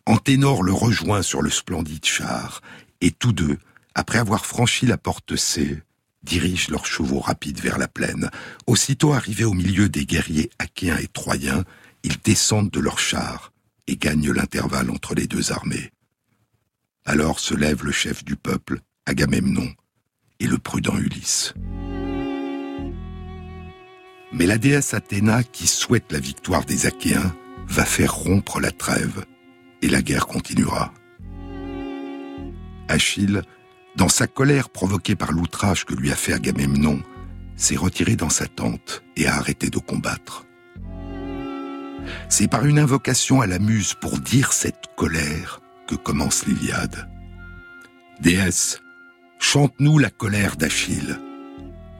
[0.08, 2.62] Anténor le rejoint sur le splendide char,
[3.02, 3.58] et tous deux,
[3.93, 5.84] après avoir franchi la porte C,
[6.24, 8.30] dirigent leurs chevaux rapides vers la plaine.
[8.67, 11.65] Aussitôt arrivés au milieu des guerriers achéens et troyens,
[12.04, 13.52] ils descendent de leur char
[13.88, 15.91] et gagnent l'intervalle entre les deux armées.
[17.04, 19.70] Alors se lève le chef du peuple, Agamemnon,
[20.39, 21.54] et le prudent Ulysse.
[24.32, 27.36] Mais la déesse Athéna, qui souhaite la victoire des Achéens,
[27.67, 29.26] va faire rompre la trêve,
[29.82, 30.94] et la guerre continuera.
[32.88, 33.42] Achille,
[33.96, 37.02] dans sa colère provoquée par l'outrage que lui a fait Agamemnon,
[37.56, 40.46] s'est retiré dans sa tente et a arrêté de combattre.
[42.30, 47.10] C'est par une invocation à la muse pour dire cette colère que commence l'Iliade.
[48.22, 48.80] Déesse,
[49.40, 51.20] chante-nous la colère d'Achille,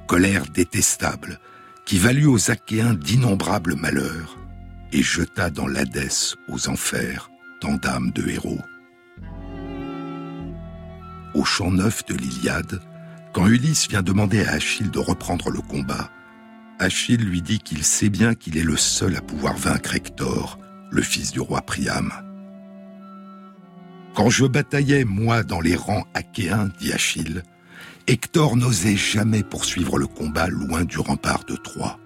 [0.08, 1.40] colère détestable,
[1.86, 4.38] qui valut aux Achéens d'innombrables malheurs
[4.92, 8.62] et jeta dans l'Hadès aux enfers tant d'âmes de héros.
[11.34, 12.80] Au champ neuf de l'Iliade,
[13.34, 16.10] quand Ulysse vient demander à Achille de reprendre le combat,
[16.80, 21.02] Achille lui dit qu'il sait bien qu'il est le seul à pouvoir vaincre Hector, le
[21.02, 22.12] fils du roi Priam.
[24.16, 27.44] Quand je bataillais, moi, dans les rangs achéens, dit Achille,
[28.08, 32.00] Hector n'osait jamais poursuivre le combat loin du rempart de Troie.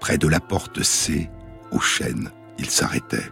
[0.00, 1.28] Près de la porte C,
[1.70, 3.30] aux chênes, il s'arrêtait.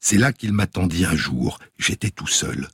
[0.00, 2.68] C'est là qu'il m'attendit un jour, j'étais tout seul.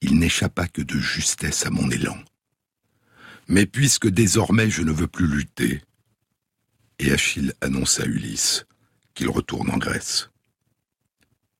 [0.00, 2.18] Il n'échappa que de justesse à mon élan.
[3.46, 5.82] Mais puisque désormais je ne veux plus lutter,
[6.98, 8.66] et Achille annonça à Ulysse
[9.14, 10.30] qu'il retourne en Grèce.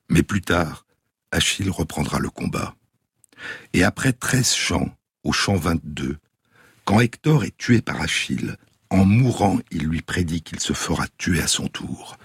[0.09, 0.85] Mais plus tard,
[1.31, 2.75] Achille reprendra le combat.
[3.73, 6.19] Et après treize chants, au chant 22,
[6.85, 8.57] quand Hector est tué par Achille,
[8.91, 12.17] en mourant, il lui prédit qu'il se fera tuer à son tour.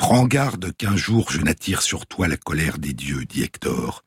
[0.00, 4.02] Prends garde qu'un jour je n'attire sur toi la colère des dieux, dit Hector.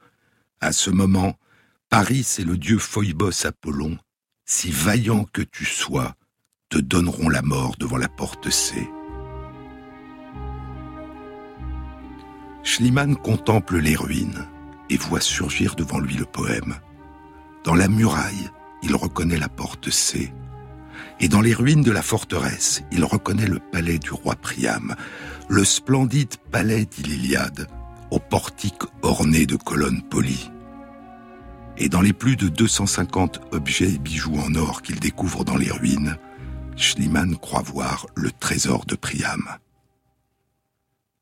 [0.60, 1.38] À ce moment,
[1.88, 4.00] Paris et le dieu Phoibos Apollon,
[4.44, 6.16] si vaillant que tu sois,
[6.70, 8.90] te donneront la mort devant la porte C.
[12.64, 14.48] Schliemann contemple les ruines
[14.90, 16.76] et voit surgir devant lui le poème.
[17.64, 18.50] Dans la muraille,
[18.82, 20.34] il reconnaît la porte C.
[21.20, 24.96] Et dans les ruines de la forteresse, il reconnaît le palais du roi Priam,
[25.50, 27.68] le splendide palais d'Iliade,
[28.12, 30.52] au portique orné de colonnes polies.
[31.78, 35.72] Et dans les plus de 250 objets et bijoux en or qu'il découvre dans les
[35.72, 36.18] ruines,
[36.76, 39.48] Schliemann croit voir le trésor de Priam.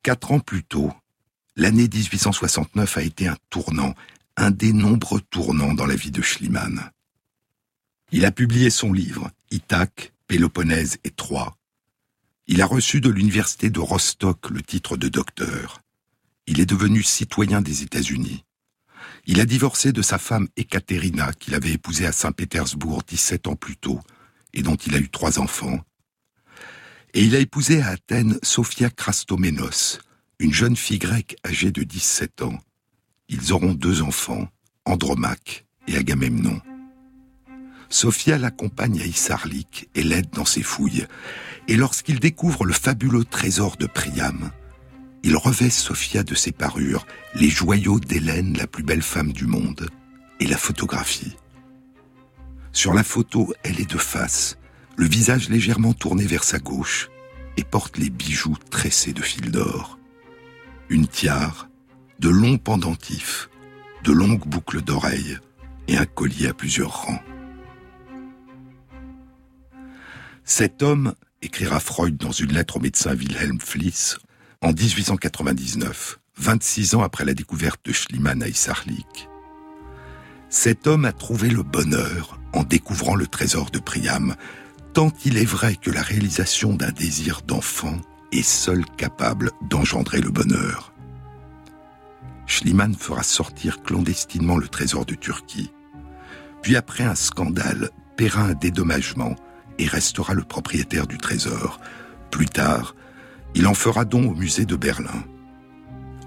[0.03, 0.91] Quatre ans plus tôt,
[1.55, 3.93] l'année 1869 a été un tournant,
[4.37, 6.91] un des nombreux tournants dans la vie de Schliemann.
[8.11, 11.55] Il a publié son livre Ithaque, Péloponnèse et Troie.
[12.51, 15.79] Il a reçu de l'université de Rostock le titre de docteur.
[16.47, 18.43] Il est devenu citoyen des États-Unis.
[19.25, 23.77] Il a divorcé de sa femme Ekaterina, qu'il avait épousée à Saint-Pétersbourg 17 ans plus
[23.77, 24.01] tôt,
[24.53, 25.79] et dont il a eu trois enfants.
[27.13, 30.01] Et il a épousé à Athènes Sophia Krastoménos,
[30.39, 32.59] une jeune fille grecque âgée de 17 ans.
[33.29, 34.49] Ils auront deux enfants,
[34.83, 36.59] Andromaque et Agamemnon.
[37.91, 41.05] Sophia l'accompagne à Issarlik et l'aide dans ses fouilles.
[41.67, 44.49] Et lorsqu'il découvre le fabuleux trésor de Priam,
[45.21, 49.87] il revêt Sophia de ses parures, les joyaux d'Hélène, la plus belle femme du monde,
[50.39, 51.37] et la photographie.
[52.71, 54.57] Sur la photo, elle est de face,
[54.95, 57.09] le visage légèrement tourné vers sa gauche,
[57.57, 59.99] et porte les bijoux tressés de fil d'or
[60.91, 61.69] une tiare,
[62.19, 63.49] de longs pendentifs,
[64.03, 65.37] de longues boucles d'oreilles
[65.87, 67.23] et un collier à plusieurs rangs.
[70.53, 74.17] Cet homme, écrira Freud dans une lettre au médecin Wilhelm Fliss,
[74.61, 79.29] en 1899, 26 ans après la découverte de Schliemann à Issarlik.
[80.49, 84.35] Cet homme a trouvé le bonheur en découvrant le trésor de Priam,
[84.91, 87.95] tant il est vrai que la réalisation d'un désir d'enfant
[88.33, 90.93] est seule capable d'engendrer le bonheur.
[92.45, 95.71] Schliemann fera sortir clandestinement le trésor de Turquie.
[96.61, 99.37] Puis après un scandale, paiera un dédommagement
[99.81, 101.79] et restera le propriétaire du trésor.
[102.29, 102.95] Plus tard,
[103.55, 105.23] il en fera don au musée de Berlin.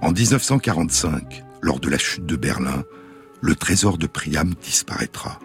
[0.02, 2.84] En 1945, lors de la chute de Berlin,
[3.40, 5.38] le trésor de Priam disparaîtra.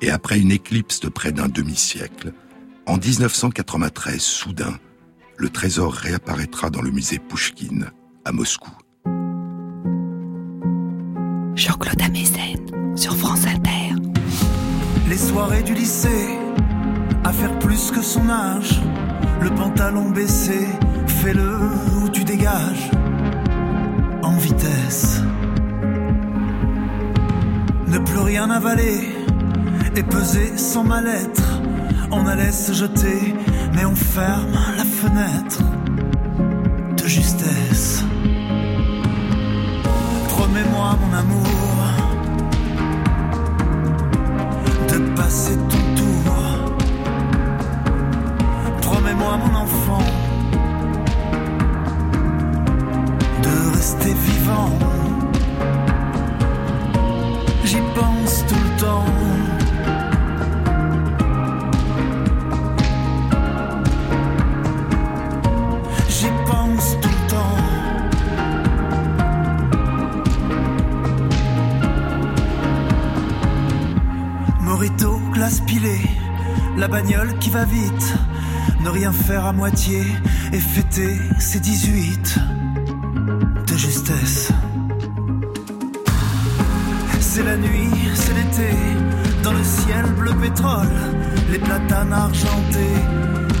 [0.00, 2.32] Et après une éclipse de près d'un demi-siècle,
[2.86, 4.78] en 1993, soudain,
[5.36, 7.90] le trésor réapparaîtra dans le musée Pouchkine
[8.24, 8.70] à Moscou.
[11.56, 13.94] Jean-Claude Amezen sur France Inter.
[15.08, 16.38] Les soirées du lycée,
[17.26, 18.80] à faire plus que son âge,
[19.42, 20.64] le pantalon baissé,
[21.08, 21.58] fais-le
[21.96, 22.88] ou tu dégages,
[24.22, 25.22] en vitesse.
[27.88, 29.12] Ne plus rien avaler
[29.96, 31.60] et peser sans mal-être,
[32.12, 33.34] on allait se jeter,
[33.74, 35.62] mais on ferme la fenêtre
[36.96, 38.04] de justesse.
[40.28, 41.46] Promets-moi, mon amour,
[44.92, 45.75] de passer ton
[49.38, 50.04] Mon enfant,
[53.42, 54.70] de rester vivant.
[57.64, 59.04] J'y pense tout le temps.
[66.08, 67.58] J'y pense tout le temps.
[74.62, 76.00] Morito, glace pilée,
[76.78, 78.14] la bagnole qui va vite,
[78.86, 80.00] ne rien faire à moitié
[80.52, 82.38] et fêter ses 18
[83.66, 84.52] de justesse.
[87.18, 88.70] C'est la nuit, c'est l'été,
[89.42, 90.86] dans le ciel bleu pétrole,
[91.50, 92.98] les platanes argentés,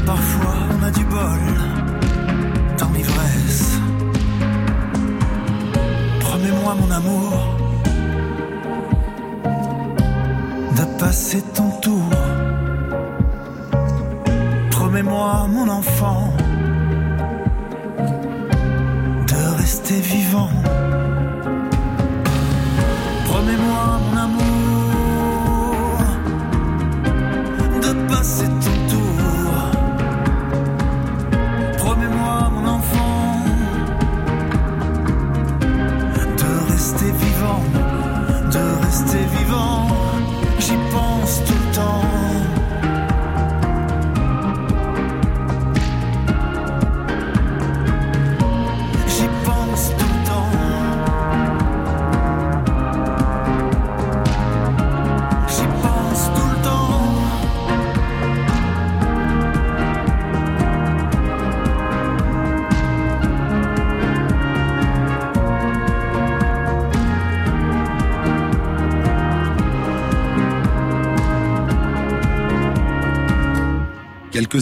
[0.06, 1.65] parfois on a du bol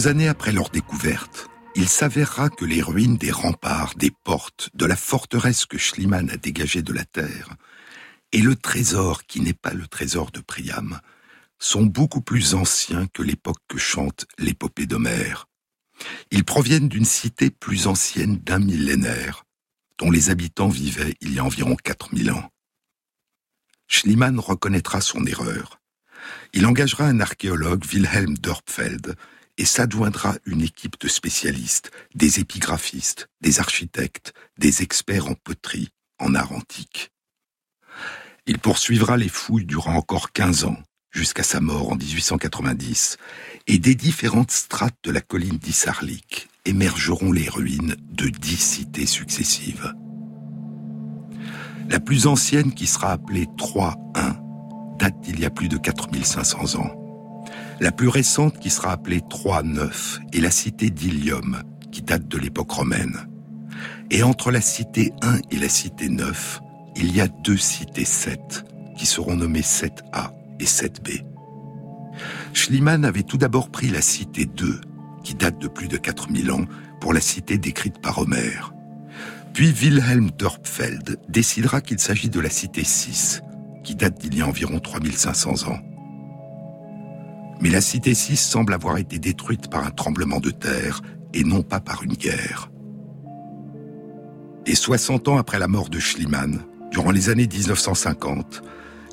[0.03, 4.95] Années après leur découverte, il s'avérera que les ruines des remparts, des portes, de la
[4.95, 7.55] forteresse que Schliemann a dégagée de la terre,
[8.33, 10.99] et le trésor qui n'est pas le trésor de Priam,
[11.59, 15.47] sont beaucoup plus anciens que l'époque que chante l'épopée d'Homère.
[16.29, 19.45] Ils proviennent d'une cité plus ancienne d'un millénaire,
[19.97, 22.51] dont les habitants vivaient il y a environ 4000 ans.
[23.87, 25.79] Schliemann reconnaîtra son erreur.
[26.53, 29.15] Il engagera un archéologue, Wilhelm Dörpfeld,
[29.57, 35.89] et s'adjoindra une équipe de spécialistes, des épigraphistes, des architectes, des experts en poterie,
[36.19, 37.11] en art antique.
[38.47, 40.77] Il poursuivra les fouilles durant encore 15 ans,
[41.09, 43.17] jusqu'à sa mort en 1890,
[43.67, 49.93] et des différentes strates de la colline d'Issarlik émergeront les ruines de dix cités successives.
[51.89, 53.95] La plus ancienne, qui sera appelée 3-1,
[54.97, 57.04] date d'il y a plus de 4500 ans.
[57.81, 61.61] La plus récente, qui sera appelée 3-9, est la cité d'Ilium,
[61.91, 63.27] qui date de l'époque romaine.
[64.09, 66.61] Et entre la cité 1 et la cité 9,
[66.95, 68.65] il y a deux cités 7,
[68.97, 71.25] qui seront nommées 7A et 7B.
[72.53, 74.79] Schliemann avait tout d'abord pris la cité 2,
[75.23, 76.65] qui date de plus de 4000 ans,
[77.01, 78.73] pour la cité décrite par Homère.
[79.53, 83.41] Puis Wilhelm Dörpfeld décidera qu'il s'agit de la cité 6,
[83.83, 85.79] qui date d'il y a environ 3500 ans.
[87.61, 91.01] Mais la cité 6 semble avoir été détruite par un tremblement de terre
[91.33, 92.69] et non pas par une guerre.
[94.65, 98.63] Et 60 ans après la mort de Schliemann, durant les années 1950,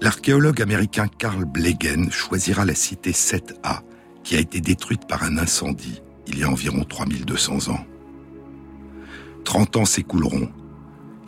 [0.03, 3.83] L'archéologue américain Carl Blegen choisira la cité 7A,
[4.25, 7.87] qui a été détruite par un incendie il y a environ 3200 ans.
[9.45, 10.51] 30 ans s'écouleront,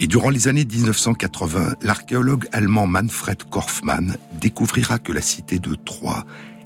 [0.00, 6.24] et durant les années 1980, l'archéologue allemand Manfred Korfmann découvrira que la cité de Troie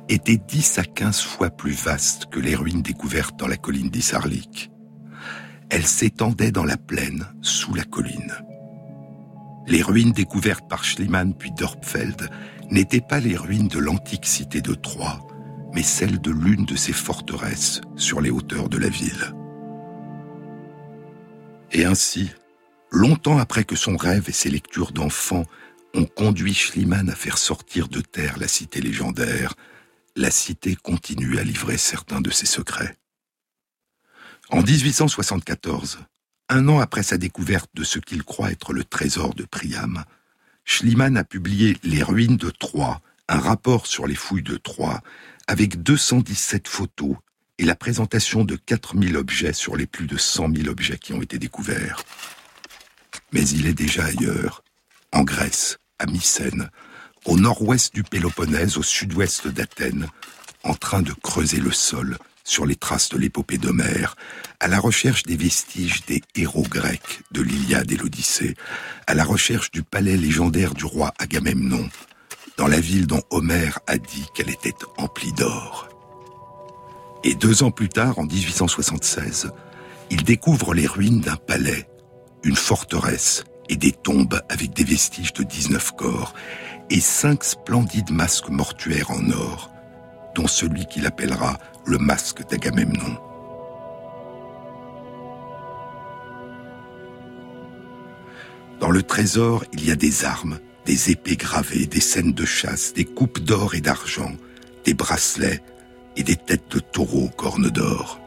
[0.09, 4.71] était 10 à 15 fois plus vaste que les ruines découvertes dans la colline d'Issarlik.
[5.71, 8.33] Elle s'étendait dans la plaine, sous la colline.
[9.67, 12.31] Les ruines découvertes par Schliemann puis Dörpfeld
[12.71, 15.27] n'étaient pas les ruines de l'antique cité de Troie,
[15.75, 19.35] mais celles de l'une de ses forteresses sur les hauteurs de la ville.
[21.73, 22.31] Et ainsi,
[22.91, 25.45] longtemps après que son rêve et ses lectures d'enfant
[25.95, 29.55] ont conduit Schliemann à faire sortir de terre la cité légendaire,
[30.19, 32.97] la cité continue à livrer certains de ses secrets.
[34.51, 36.01] En 1874,
[36.49, 40.05] un an après sa découverte de ce qu'il croit être le trésor de Priam,
[40.65, 45.03] Schliemann a publié Les ruines de Troie, un rapport sur les fouilles de Troie,
[45.47, 47.17] avec 217 photos
[47.59, 51.23] et la présentation de 4000 objets sur les plus de 100 000 objets qui ont
[51.23, 52.03] été découverts.
[53.33, 54.65] Mais il est déjà ailleurs,
[55.13, 56.71] en Grèce, à Mycène,
[57.25, 60.09] au nord-ouest du Péloponnèse, au sud-ouest d'Athènes,
[60.65, 64.17] en train de creuser le sol sur les traces de l'épopée d'Homère,
[64.61, 68.55] à la recherche des vestiges des héros grecs de l'Iliade et l'Odyssée,
[69.07, 71.89] à la recherche du palais légendaire du roi Agamemnon,
[72.57, 75.89] dans la ville dont Homère a dit qu'elle était emplie d'or.
[77.23, 79.51] Et deux ans plus tard, en 1876,
[80.11, 81.89] il découvre les ruines d'un palais,
[82.45, 86.33] une forteresse et des tombes avec des vestiges de 19 corps
[86.91, 89.71] et cinq splendides masques mortuaires en or,
[90.35, 93.19] dont celui qu'il appellera le masque d'Agamemnon.
[98.81, 102.95] Dans le trésor, il y a des armes, des épées gravées, des scènes de chasse,
[102.95, 104.33] des coupes d'or et d'argent,
[104.85, 105.63] des bracelets
[106.17, 108.21] et des têtes de taureaux aux cornes d'or.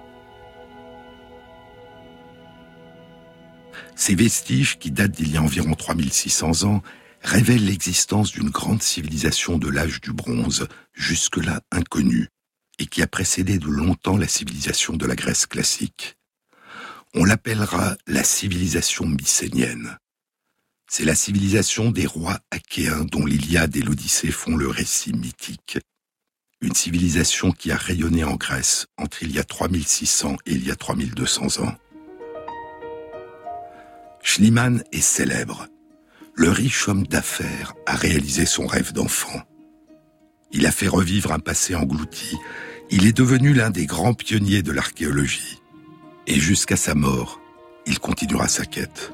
[3.95, 6.82] Ces vestiges, qui datent d'il y a environ 3600 ans,
[7.22, 12.30] révèlent l'existence d'une grande civilisation de l'âge du bronze, jusque-là inconnue,
[12.80, 16.18] et qui a précédé de longtemps la civilisation de la Grèce classique.
[17.14, 19.98] On l'appellera la civilisation mycénienne.
[20.90, 25.78] C'est la civilisation des rois achéens dont l'Iliade et l'Odyssée font le récit mythique.
[26.60, 30.72] Une civilisation qui a rayonné en Grèce entre il y a 3600 et il y
[30.72, 31.76] a 3200 ans.
[34.22, 35.68] Schliemann est célèbre.
[36.36, 39.42] Le riche homme d'affaires a réalisé son rêve d'enfant.
[40.52, 42.36] Il a fait revivre un passé englouti.
[42.90, 45.62] Il est devenu l'un des grands pionniers de l'archéologie.
[46.28, 47.40] Et jusqu'à sa mort,
[47.86, 49.14] il continuera sa quête.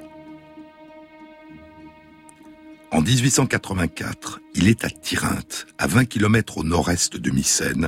[2.91, 7.87] En 1884, il est à Tyrinthe, à 20 km au nord-est de Mycène,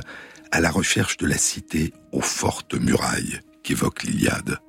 [0.52, 4.60] à la recherche de la cité aux fortes murailles qu'évoque l'Iliade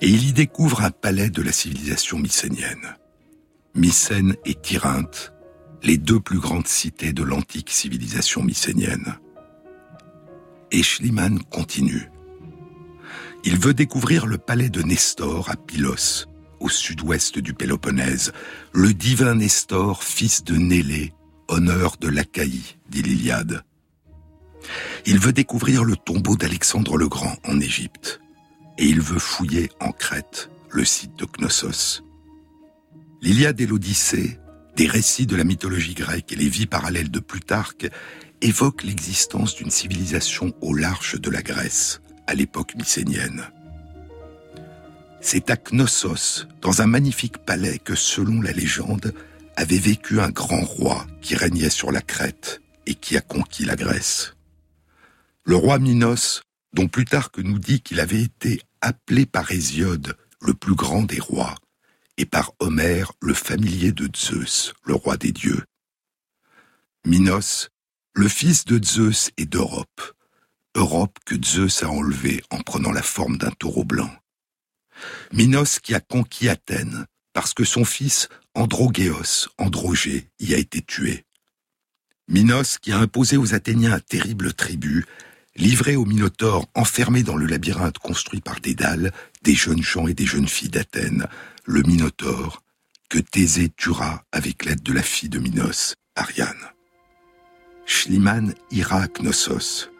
[0.00, 2.96] et il y découvre un palais de la civilisation mycénienne.
[3.78, 5.32] Mycène et Tyrinthe,
[5.84, 9.14] les deux plus grandes cités de l'antique civilisation mycénienne.
[10.72, 12.10] Et Schliemann continue.
[13.44, 16.26] Il veut découvrir le palais de Nestor à Pylos,
[16.58, 18.32] au sud-ouest du Péloponnèse,
[18.72, 21.12] le divin Nestor, fils de Nélé,
[21.46, 23.62] honneur de l'Achaïe, dit l'Iliade.
[25.06, 28.20] Il veut découvrir le tombeau d'Alexandre le Grand en Égypte
[28.76, 32.02] et il veut fouiller en Crète le site de Knossos.
[33.20, 34.38] L'Iliade et l'Odyssée,
[34.76, 37.88] des récits de la mythologie grecque et les vies parallèles de Plutarque
[38.42, 43.42] évoquent l'existence d'une civilisation au large de la Grèce, à l'époque mycénienne.
[45.20, 49.12] C'est à Knossos, dans un magnifique palais, que, selon la légende,
[49.56, 53.74] avait vécu un grand roi qui régnait sur la Crète et qui a conquis la
[53.74, 54.36] Grèce.
[55.44, 56.42] Le roi Minos,
[56.72, 61.56] dont Plutarque nous dit qu'il avait été appelé par Hésiode le plus grand des rois,
[62.18, 65.64] et par Homère le familier de Zeus, le roi des dieux.
[67.06, 67.70] Minos,
[68.14, 70.12] le fils de Zeus et d'Europe,
[70.74, 74.10] Europe que Zeus a enlevée en prenant la forme d'un taureau blanc.
[75.32, 81.24] Minos qui a conquis Athènes parce que son fils Androgéos, Androgé, y a été tué.
[82.26, 85.06] Minos qui a imposé aux Athéniens un terrible tribut
[85.54, 89.12] livré au Minotaure enfermé dans le labyrinthe construit par Dédale,
[89.42, 91.26] des jeunes gens et des jeunes filles d'Athènes,
[91.68, 92.62] le Minotaure,
[93.10, 96.72] que Thésée tuera avec l'aide de la fille de Minos, Ariane.
[97.84, 99.90] Schliemann ira à Knossos.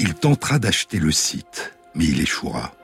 [0.00, 2.74] Il tentera d'acheter le site, mais il échouera.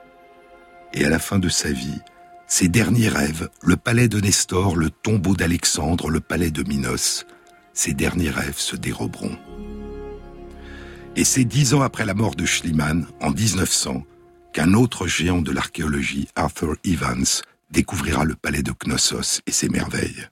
[0.94, 2.01] Et à la fin de sa vie,
[2.46, 7.26] ses derniers rêves, le palais de Nestor, le tombeau d'Alexandre, le palais de Minos,
[7.72, 9.36] ses derniers rêves se déroberont.
[11.16, 14.05] Et c'est dix ans après la mort de Schliemann, en 1900,
[14.53, 17.26] qu'un autre géant de l'archéologie, Arthur Evans,
[17.71, 20.29] découvrira le palais de Knossos et ses merveilles.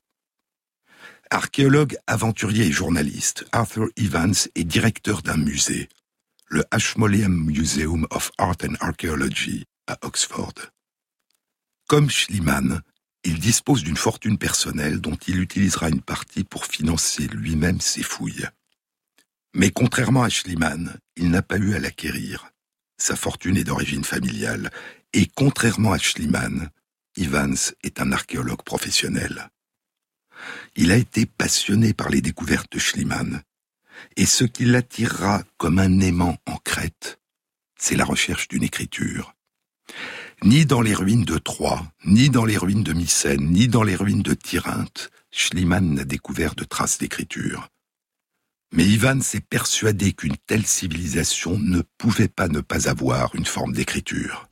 [1.30, 5.88] Archéologue, aventurier et journaliste, Arthur Evans est directeur d'un musée,
[6.48, 10.54] le Ashmolean Museum of Art and Archaeology à Oxford.
[11.88, 12.80] Comme Schliemann,
[13.24, 18.46] il dispose d'une fortune personnelle dont il utilisera une partie pour financer lui-même ses fouilles.
[19.54, 22.50] Mais contrairement à Schliemann, il n'a pas eu à l'acquérir.
[22.98, 24.70] Sa fortune est d'origine familiale,
[25.12, 26.70] et contrairement à Schliemann,
[27.16, 29.50] Evans est un archéologue professionnel.
[30.74, 33.42] Il a été passionné par les découvertes de Schliemann,
[34.16, 37.18] et ce qui l'attirera comme un aimant en Crète,
[37.78, 39.34] c'est la recherche d'une écriture.
[40.42, 43.96] Ni dans les ruines de Troie, ni dans les ruines de Mycène, ni dans les
[43.96, 47.68] ruines de Tyrinthe, Schliemann n'a découvert de traces d'écriture.
[48.72, 53.72] Mais Ivan s'est persuadé qu'une telle civilisation ne pouvait pas ne pas avoir une forme
[53.72, 54.48] d'écriture.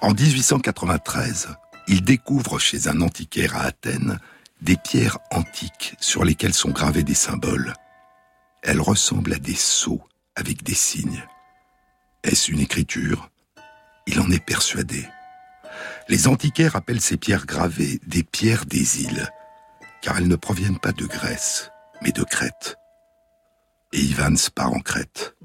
[0.00, 1.48] En 1893,
[1.88, 4.18] il découvre chez un antiquaire à Athènes
[4.60, 7.74] des pierres antiques sur lesquelles sont gravés des symboles.
[8.62, 10.02] Elles ressemblent à des sceaux
[10.36, 11.24] avec des signes.
[12.24, 13.30] Est-ce une écriture?
[14.06, 15.06] Il en est persuadé.
[16.08, 19.28] Les antiquaires appellent ces pierres gravées des pierres des îles,
[20.02, 21.70] car elles ne proviennent pas de Grèce,
[22.02, 22.76] mais de Crète.
[23.92, 25.36] Et Ivans part en Crète.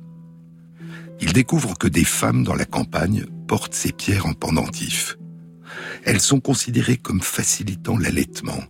[1.26, 5.18] Il découvre que des femmes dans la campagne portent ces pierres en pendentif.
[6.04, 8.62] Elles sont considérées comme facilitant l'allaitement,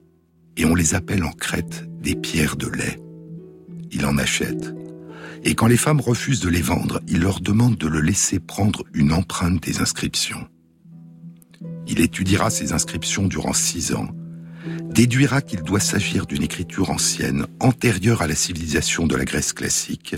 [0.55, 2.99] et on les appelle en Crète des pierres de lait.
[3.91, 4.71] Il en achète,
[5.43, 8.83] et quand les femmes refusent de les vendre, il leur demande de le laisser prendre
[8.93, 10.47] une empreinte des inscriptions.
[11.87, 14.09] Il étudiera ces inscriptions durant six ans,
[14.91, 20.17] déduira qu'il doit s'agir d'une écriture ancienne, antérieure à la civilisation de la Grèce classique,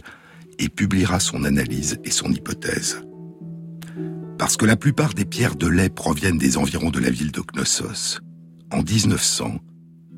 [0.60, 3.02] et publiera son analyse et son hypothèse.
[4.38, 7.42] Parce que la plupart des pierres de lait proviennent des environs de la ville de
[7.42, 8.20] Knossos,
[8.72, 9.60] en 1900,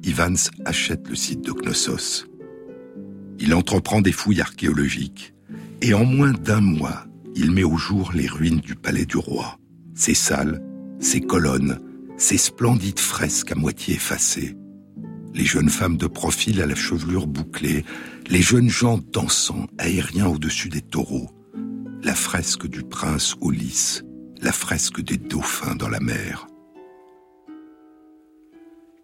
[0.04, 2.26] Ivans achète le site de Knossos.
[3.40, 5.34] Il entreprend des fouilles archéologiques
[5.82, 9.60] et en moins d'un mois, il met au jour les ruines du palais du roi,
[9.94, 10.64] ses salles,
[11.00, 11.80] ses colonnes,
[12.18, 14.56] ses splendides fresques à moitié effacées,
[15.36, 17.86] les jeunes femmes de profil à la chevelure bouclée,
[18.30, 21.30] les jeunes gens dansant aériens au-dessus des taureaux,
[22.04, 23.52] la fresque du prince au
[24.42, 26.48] la fresque des dauphins dans la mer.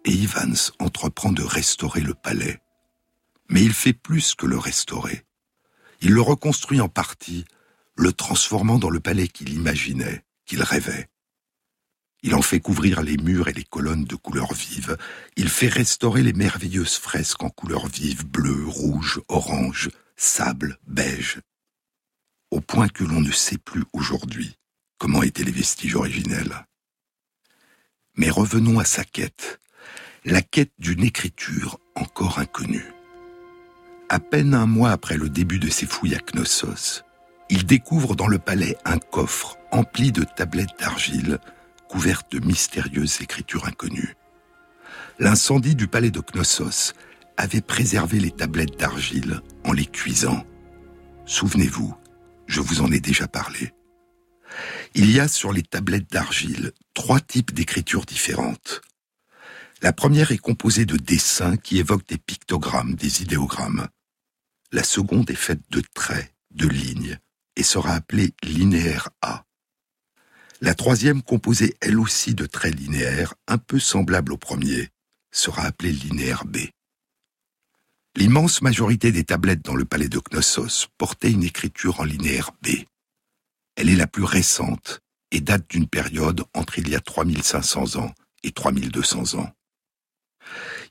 [0.04, 2.60] Et Ivans entreprend de restaurer le palais.
[3.48, 5.24] Mais il fait plus que le restaurer.
[6.02, 7.44] Il le reconstruit en partie,
[7.96, 11.08] le transformant dans le palais qu'il imaginait, qu'il rêvait.
[12.26, 14.96] Il en fait couvrir les murs et les colonnes de couleurs vives.
[15.36, 21.40] Il fait restaurer les merveilleuses fresques en couleurs vives, bleu, rouge, orange, sable, beige.
[22.50, 24.56] Au point que l'on ne sait plus aujourd'hui
[24.96, 26.64] comment étaient les vestiges originels.
[28.16, 29.60] Mais revenons à sa quête,
[30.24, 32.90] la quête d'une écriture encore inconnue.
[34.08, 37.04] À peine un mois après le début de ses fouilles à Knossos,
[37.50, 41.38] il découvre dans le palais un coffre empli de tablettes d'argile
[41.94, 44.16] couvertes de mystérieuses écritures inconnues.
[45.20, 46.92] L'incendie du palais de Knossos
[47.36, 50.44] avait préservé les tablettes d'argile en les cuisant.
[51.24, 51.94] Souvenez-vous,
[52.48, 53.72] je vous en ai déjà parlé.
[54.96, 58.82] Il y a sur les tablettes d'argile trois types d'écritures différentes.
[59.80, 63.86] La première est composée de dessins qui évoquent des pictogrammes, des idéogrammes.
[64.72, 67.20] La seconde est faite de traits, de lignes,
[67.54, 69.44] et sera appelée linéaire A.
[70.64, 74.88] La troisième, composée elle aussi de traits linéaires, un peu semblable au premier,
[75.30, 76.56] sera appelée linéaire B.
[78.16, 82.68] L'immense majorité des tablettes dans le palais de Knossos portaient une écriture en linéaire B.
[83.76, 85.00] Elle est la plus récente
[85.32, 89.52] et date d'une période entre il y a 3500 ans et 3200 ans.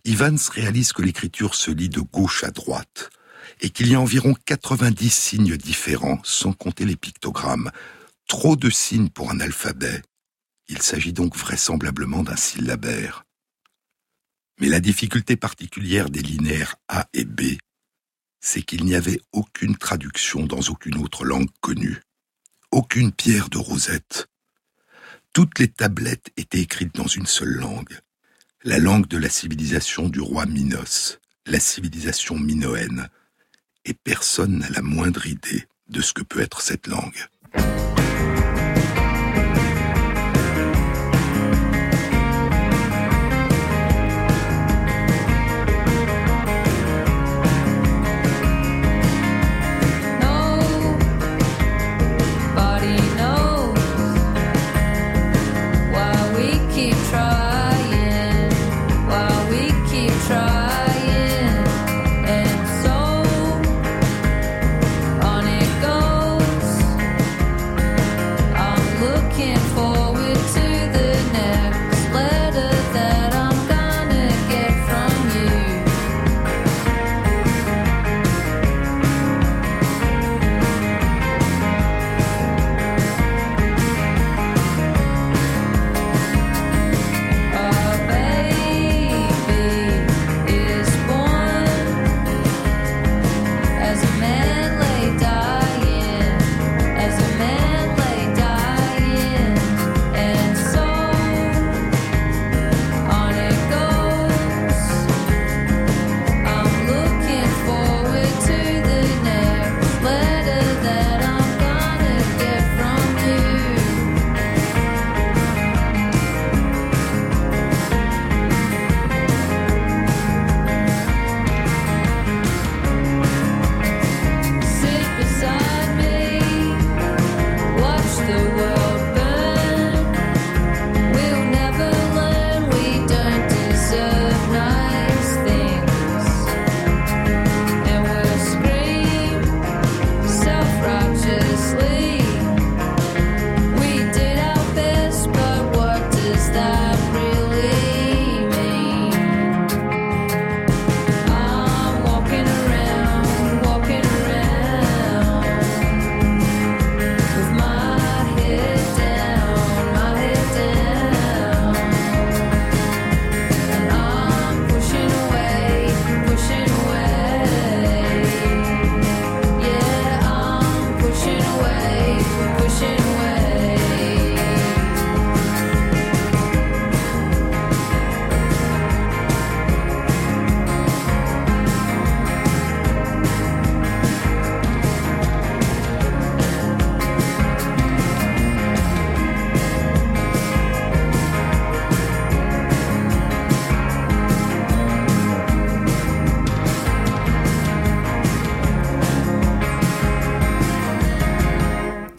[0.06, 3.10] Ivans réalise que l'écriture se lit de gauche à droite
[3.60, 7.72] et qu'il y a environ 90 signes différents sans compter les pictogrammes,
[8.28, 10.02] trop de signes pour un alphabet.
[10.68, 13.26] Il s'agit donc vraisemblablement d'un syllabaire.
[14.60, 17.58] Mais la difficulté particulière des linéaires A et B,
[18.40, 22.02] c'est qu'il n'y avait aucune traduction dans aucune autre langue connue,
[22.72, 24.28] aucune pierre de rosette.
[25.34, 28.00] Toutes les tablettes étaient écrites dans une seule langue,
[28.64, 33.10] la langue de la civilisation du roi Minos, la civilisation minoenne,
[33.86, 37.28] et personne n'a la moindre idée de ce que peut être cette langue.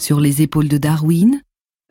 [0.05, 1.41] Sur les épaules de Darwin,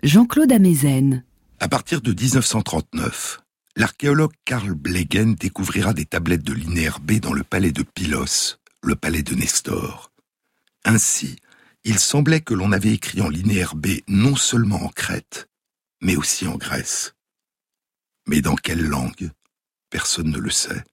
[0.04, 1.26] Jean-Claude Amezen.
[1.60, 3.42] À partir de 1939,
[3.76, 8.96] l'archéologue Karl Blegen découvrira des tablettes de linéaire B dans le palais de Pylos, le
[8.96, 10.12] palais de Nestor.
[10.86, 11.38] Ainsi,
[11.86, 15.50] il semblait que l'on avait écrit en linéaire B non seulement en Crète,
[16.00, 17.16] mais aussi en Grèce.
[18.28, 19.32] Mais dans quelle langue?
[19.90, 20.84] Personne ne le sait.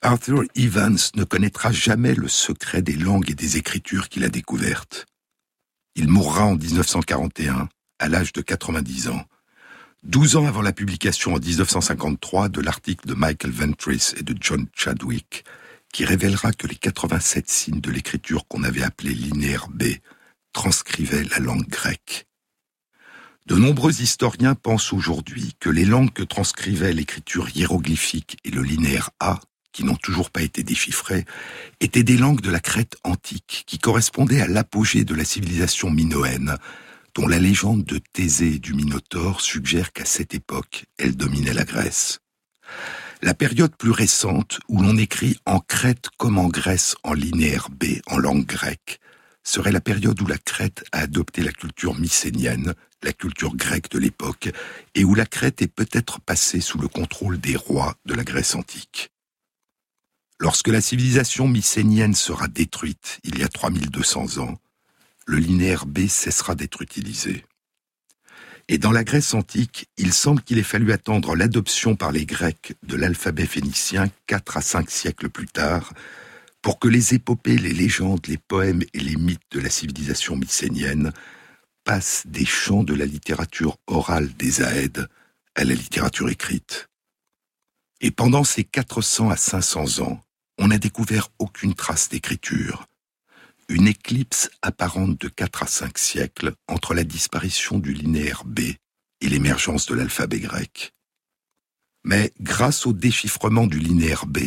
[0.00, 5.06] Arthur Evans ne connaîtra jamais le secret des langues et des écritures qu'il a découvertes.
[5.94, 7.68] Il mourra en 1941,
[7.98, 9.24] à l'âge de 90 ans,
[10.02, 14.66] douze ans avant la publication en 1953 de l'article de Michael Ventris et de John
[14.74, 15.44] Chadwick,
[15.92, 19.84] qui révélera que les 87 signes de l'écriture qu'on avait appelée linéaire B
[20.52, 22.26] transcrivaient la langue grecque.
[23.46, 29.10] De nombreux historiens pensent aujourd'hui que les langues que transcrivait l'écriture hiéroglyphique et le linéaire
[29.20, 29.40] A,
[29.72, 31.24] qui n'ont toujours pas été déchiffrées,
[31.80, 36.56] étaient des langues de la Crète antique qui correspondaient à l'apogée de la civilisation minoenne,
[37.14, 42.20] dont la légende de Thésée du Minotaure suggère qu'à cette époque, elle dominait la Grèce.
[43.20, 48.00] La période plus récente, où l'on écrit en Crète comme en Grèce en linéaire B,
[48.06, 48.98] en langue grecque,
[49.44, 53.98] serait la période où la Crète a adopté la culture mycénienne, la culture grecque de
[53.98, 54.50] l'époque,
[54.94, 58.54] et où la Crète est peut-être passée sous le contrôle des rois de la Grèce
[58.56, 59.11] antique.
[60.42, 64.58] Lorsque la civilisation mycénienne sera détruite, il y a 3200 ans,
[65.24, 67.44] le linéaire B cessera d'être utilisé.
[68.66, 72.74] Et dans la Grèce antique, il semble qu'il ait fallu attendre l'adoption par les Grecs
[72.82, 75.92] de l'alphabet phénicien quatre à cinq siècles plus tard
[76.60, 81.12] pour que les épopées, les légendes, les poèmes et les mythes de la civilisation mycénienne
[81.84, 85.06] passent des chants de la littérature orale des Aèdes
[85.54, 86.88] à la littérature écrite.
[88.00, 90.20] Et pendant ces 400 à 500 ans,
[90.58, 92.86] on n'a découvert aucune trace d'écriture,
[93.68, 98.60] une éclipse apparente de 4 à 5 siècles entre la disparition du linéaire B
[99.20, 100.92] et l'émergence de l'alphabet grec.
[102.04, 104.38] Mais grâce au déchiffrement du linéaire B,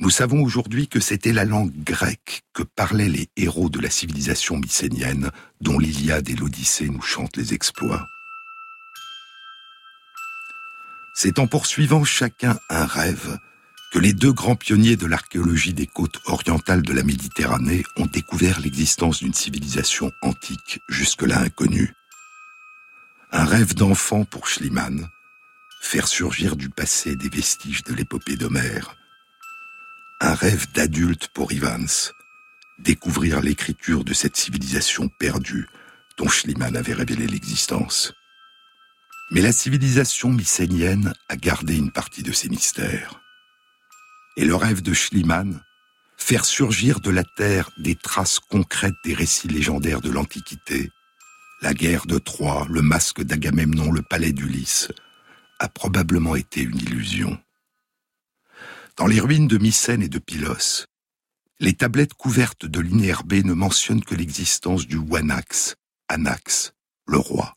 [0.00, 4.56] nous savons aujourd'hui que c'était la langue grecque que parlaient les héros de la civilisation
[4.56, 8.06] mycénienne dont l'Iliade et l'Odyssée nous chantent les exploits.
[11.14, 13.38] C'est en poursuivant chacun un rêve
[13.90, 18.60] que les deux grands pionniers de l'archéologie des côtes orientales de la Méditerranée ont découvert
[18.60, 21.94] l'existence d'une civilisation antique jusque-là inconnue.
[23.32, 25.08] Un rêve d'enfant pour Schliemann,
[25.80, 28.94] faire surgir du passé des vestiges de l'épopée d'Homère.
[30.20, 32.12] Un rêve d'adulte pour Ivans,
[32.78, 35.66] découvrir l'écriture de cette civilisation perdue
[36.18, 38.12] dont Schliemann avait révélé l'existence.
[39.30, 43.20] Mais la civilisation mycénienne a gardé une partie de ses mystères
[44.38, 45.60] et le rêve de Schliemann,
[46.16, 50.90] faire surgir de la terre des traces concrètes des récits légendaires de l'Antiquité,
[51.60, 54.92] la guerre de Troie, le masque d'Agamemnon, le palais d'Ulysse,
[55.58, 57.36] a probablement été une illusion.
[58.96, 60.86] Dans les ruines de Mycène et de Pylos,
[61.58, 65.74] les tablettes couvertes de linéaire ne mentionnent que l'existence du Wanax,
[66.06, 66.74] Anax,
[67.08, 67.56] le roi.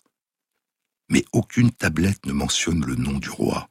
[1.09, 3.69] Mais aucune tablette ne mentionne le nom du roi,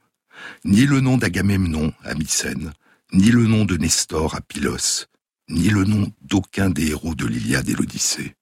[0.64, 2.72] ni le nom d'Agamemnon à Mycène,
[3.12, 5.06] ni le nom de Nestor à Pylos,
[5.48, 8.36] ni le nom d'aucun des héros de l'Iliade et l'Odyssée.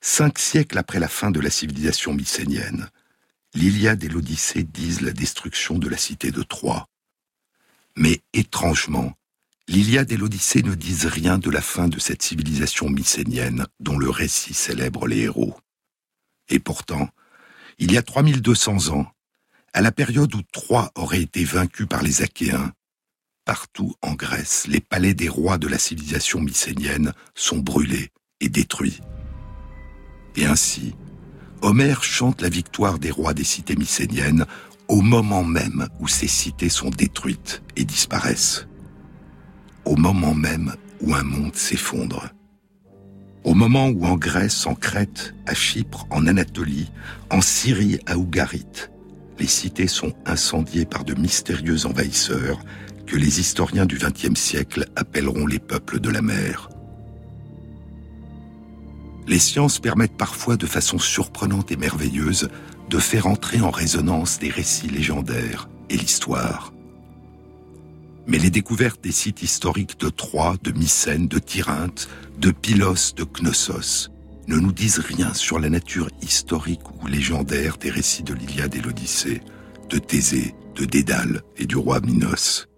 [0.00, 2.88] Cinq siècles après la fin de la civilisation mycénienne,
[3.54, 6.88] l'Iliade et l'Odyssée disent la destruction de la cité de Troie.
[7.96, 9.12] Mais étrangement,
[9.68, 14.10] l'Iliade et l'Odyssée ne disent rien de la fin de cette civilisation mycénienne dont le
[14.10, 15.56] récit célèbre les héros.
[16.48, 17.08] Et pourtant,
[17.78, 19.06] il y a 3200 ans,
[19.72, 22.72] à la période où Troie aurait été vaincue par les Achéens,
[23.44, 29.00] Partout en Grèce, les palais des rois de la civilisation mycénienne sont brûlés et détruits.
[30.34, 30.94] Et ainsi,
[31.60, 34.46] Homère chante la victoire des rois des cités mycéniennes
[34.88, 38.66] au moment même où ces cités sont détruites et disparaissent.
[39.84, 42.30] Au moment même où un monde s'effondre.
[43.44, 46.90] Au moment où en Grèce, en Crète, à Chypre, en Anatolie,
[47.30, 48.88] en Syrie, à Ougarit,
[49.38, 52.58] les cités sont incendiées par de mystérieux envahisseurs
[53.06, 56.68] que les historiens du XXe siècle appelleront les peuples de la mer.
[59.26, 62.48] Les sciences permettent parfois de façon surprenante et merveilleuse
[62.90, 66.72] de faire entrer en résonance des récits légendaires et l'histoire.
[68.26, 73.24] Mais les découvertes des sites historiques de Troie, de Mycène, de Tyrinthe, de Pylos, de
[73.24, 74.10] Knossos
[74.46, 78.80] ne nous disent rien sur la nature historique ou légendaire des récits de l'Iliade et
[78.80, 79.40] l'Odyssée,
[79.88, 82.68] de Thésée, de Dédale et du roi Minos.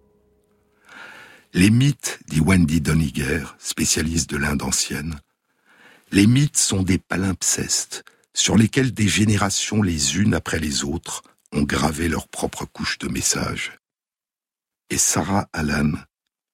[1.52, 5.20] Les mythes, dit Wendy Doniger, spécialiste de l'Inde ancienne,
[6.12, 11.22] Les mythes sont des palimpsestes sur lesquels des générations les unes après les autres
[11.52, 13.72] ont gravé leur propre couche de messages.
[14.90, 15.92] Et Sarah Allan,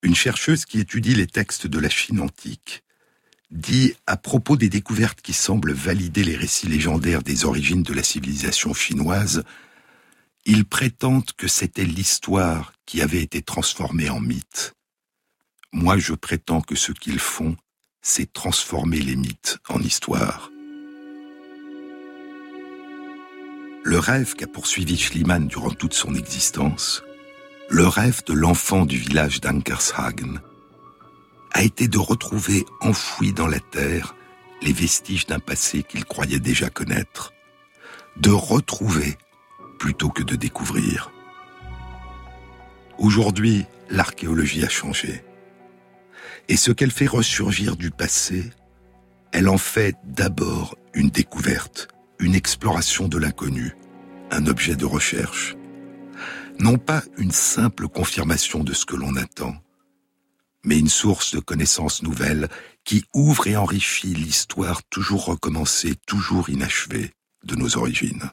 [0.02, 2.82] une chercheuse qui étudie les textes de la Chine antique,
[3.50, 8.02] dit à propos des découvertes qui semblent valider les récits légendaires des origines de la
[8.02, 9.42] civilisation chinoise,
[10.44, 14.74] ils prétendent que c'était l'histoire qui avait été transformée en mythe.
[15.74, 17.56] Moi, je prétends que ce qu'ils font,
[18.02, 20.50] c'est transformer les mythes en histoire.
[23.82, 27.02] Le rêve qu'a poursuivi Schliemann durant toute son existence,
[27.70, 30.42] le rêve de l'enfant du village d'Ankershagen,
[31.52, 34.14] a été de retrouver enfouis dans la terre
[34.60, 37.32] les vestiges d'un passé qu'il croyait déjà connaître,
[38.18, 39.16] de retrouver
[39.78, 41.10] plutôt que de découvrir.
[42.98, 45.24] Aujourd'hui, l'archéologie a changé.
[46.48, 48.50] Et ce qu'elle fait ressurgir du passé,
[49.32, 51.88] elle en fait d'abord une découverte,
[52.18, 53.74] une exploration de l'inconnu,
[54.30, 55.56] un objet de recherche.
[56.58, 59.54] Non pas une simple confirmation de ce que l'on attend,
[60.64, 62.48] mais une source de connaissances nouvelles
[62.84, 67.12] qui ouvre et enrichit l'histoire toujours recommencée, toujours inachevée
[67.44, 68.30] de nos origines.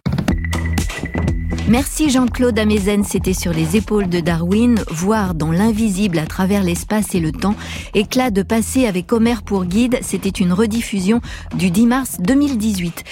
[1.69, 7.13] Merci Jean-Claude Amezen, c'était sur les épaules de Darwin, voir dans l'invisible à travers l'espace
[7.13, 7.53] et le temps.
[7.93, 11.21] Éclat de passé avec Homer pour guide, c'était une rediffusion
[11.53, 13.03] du 10 mars 2018.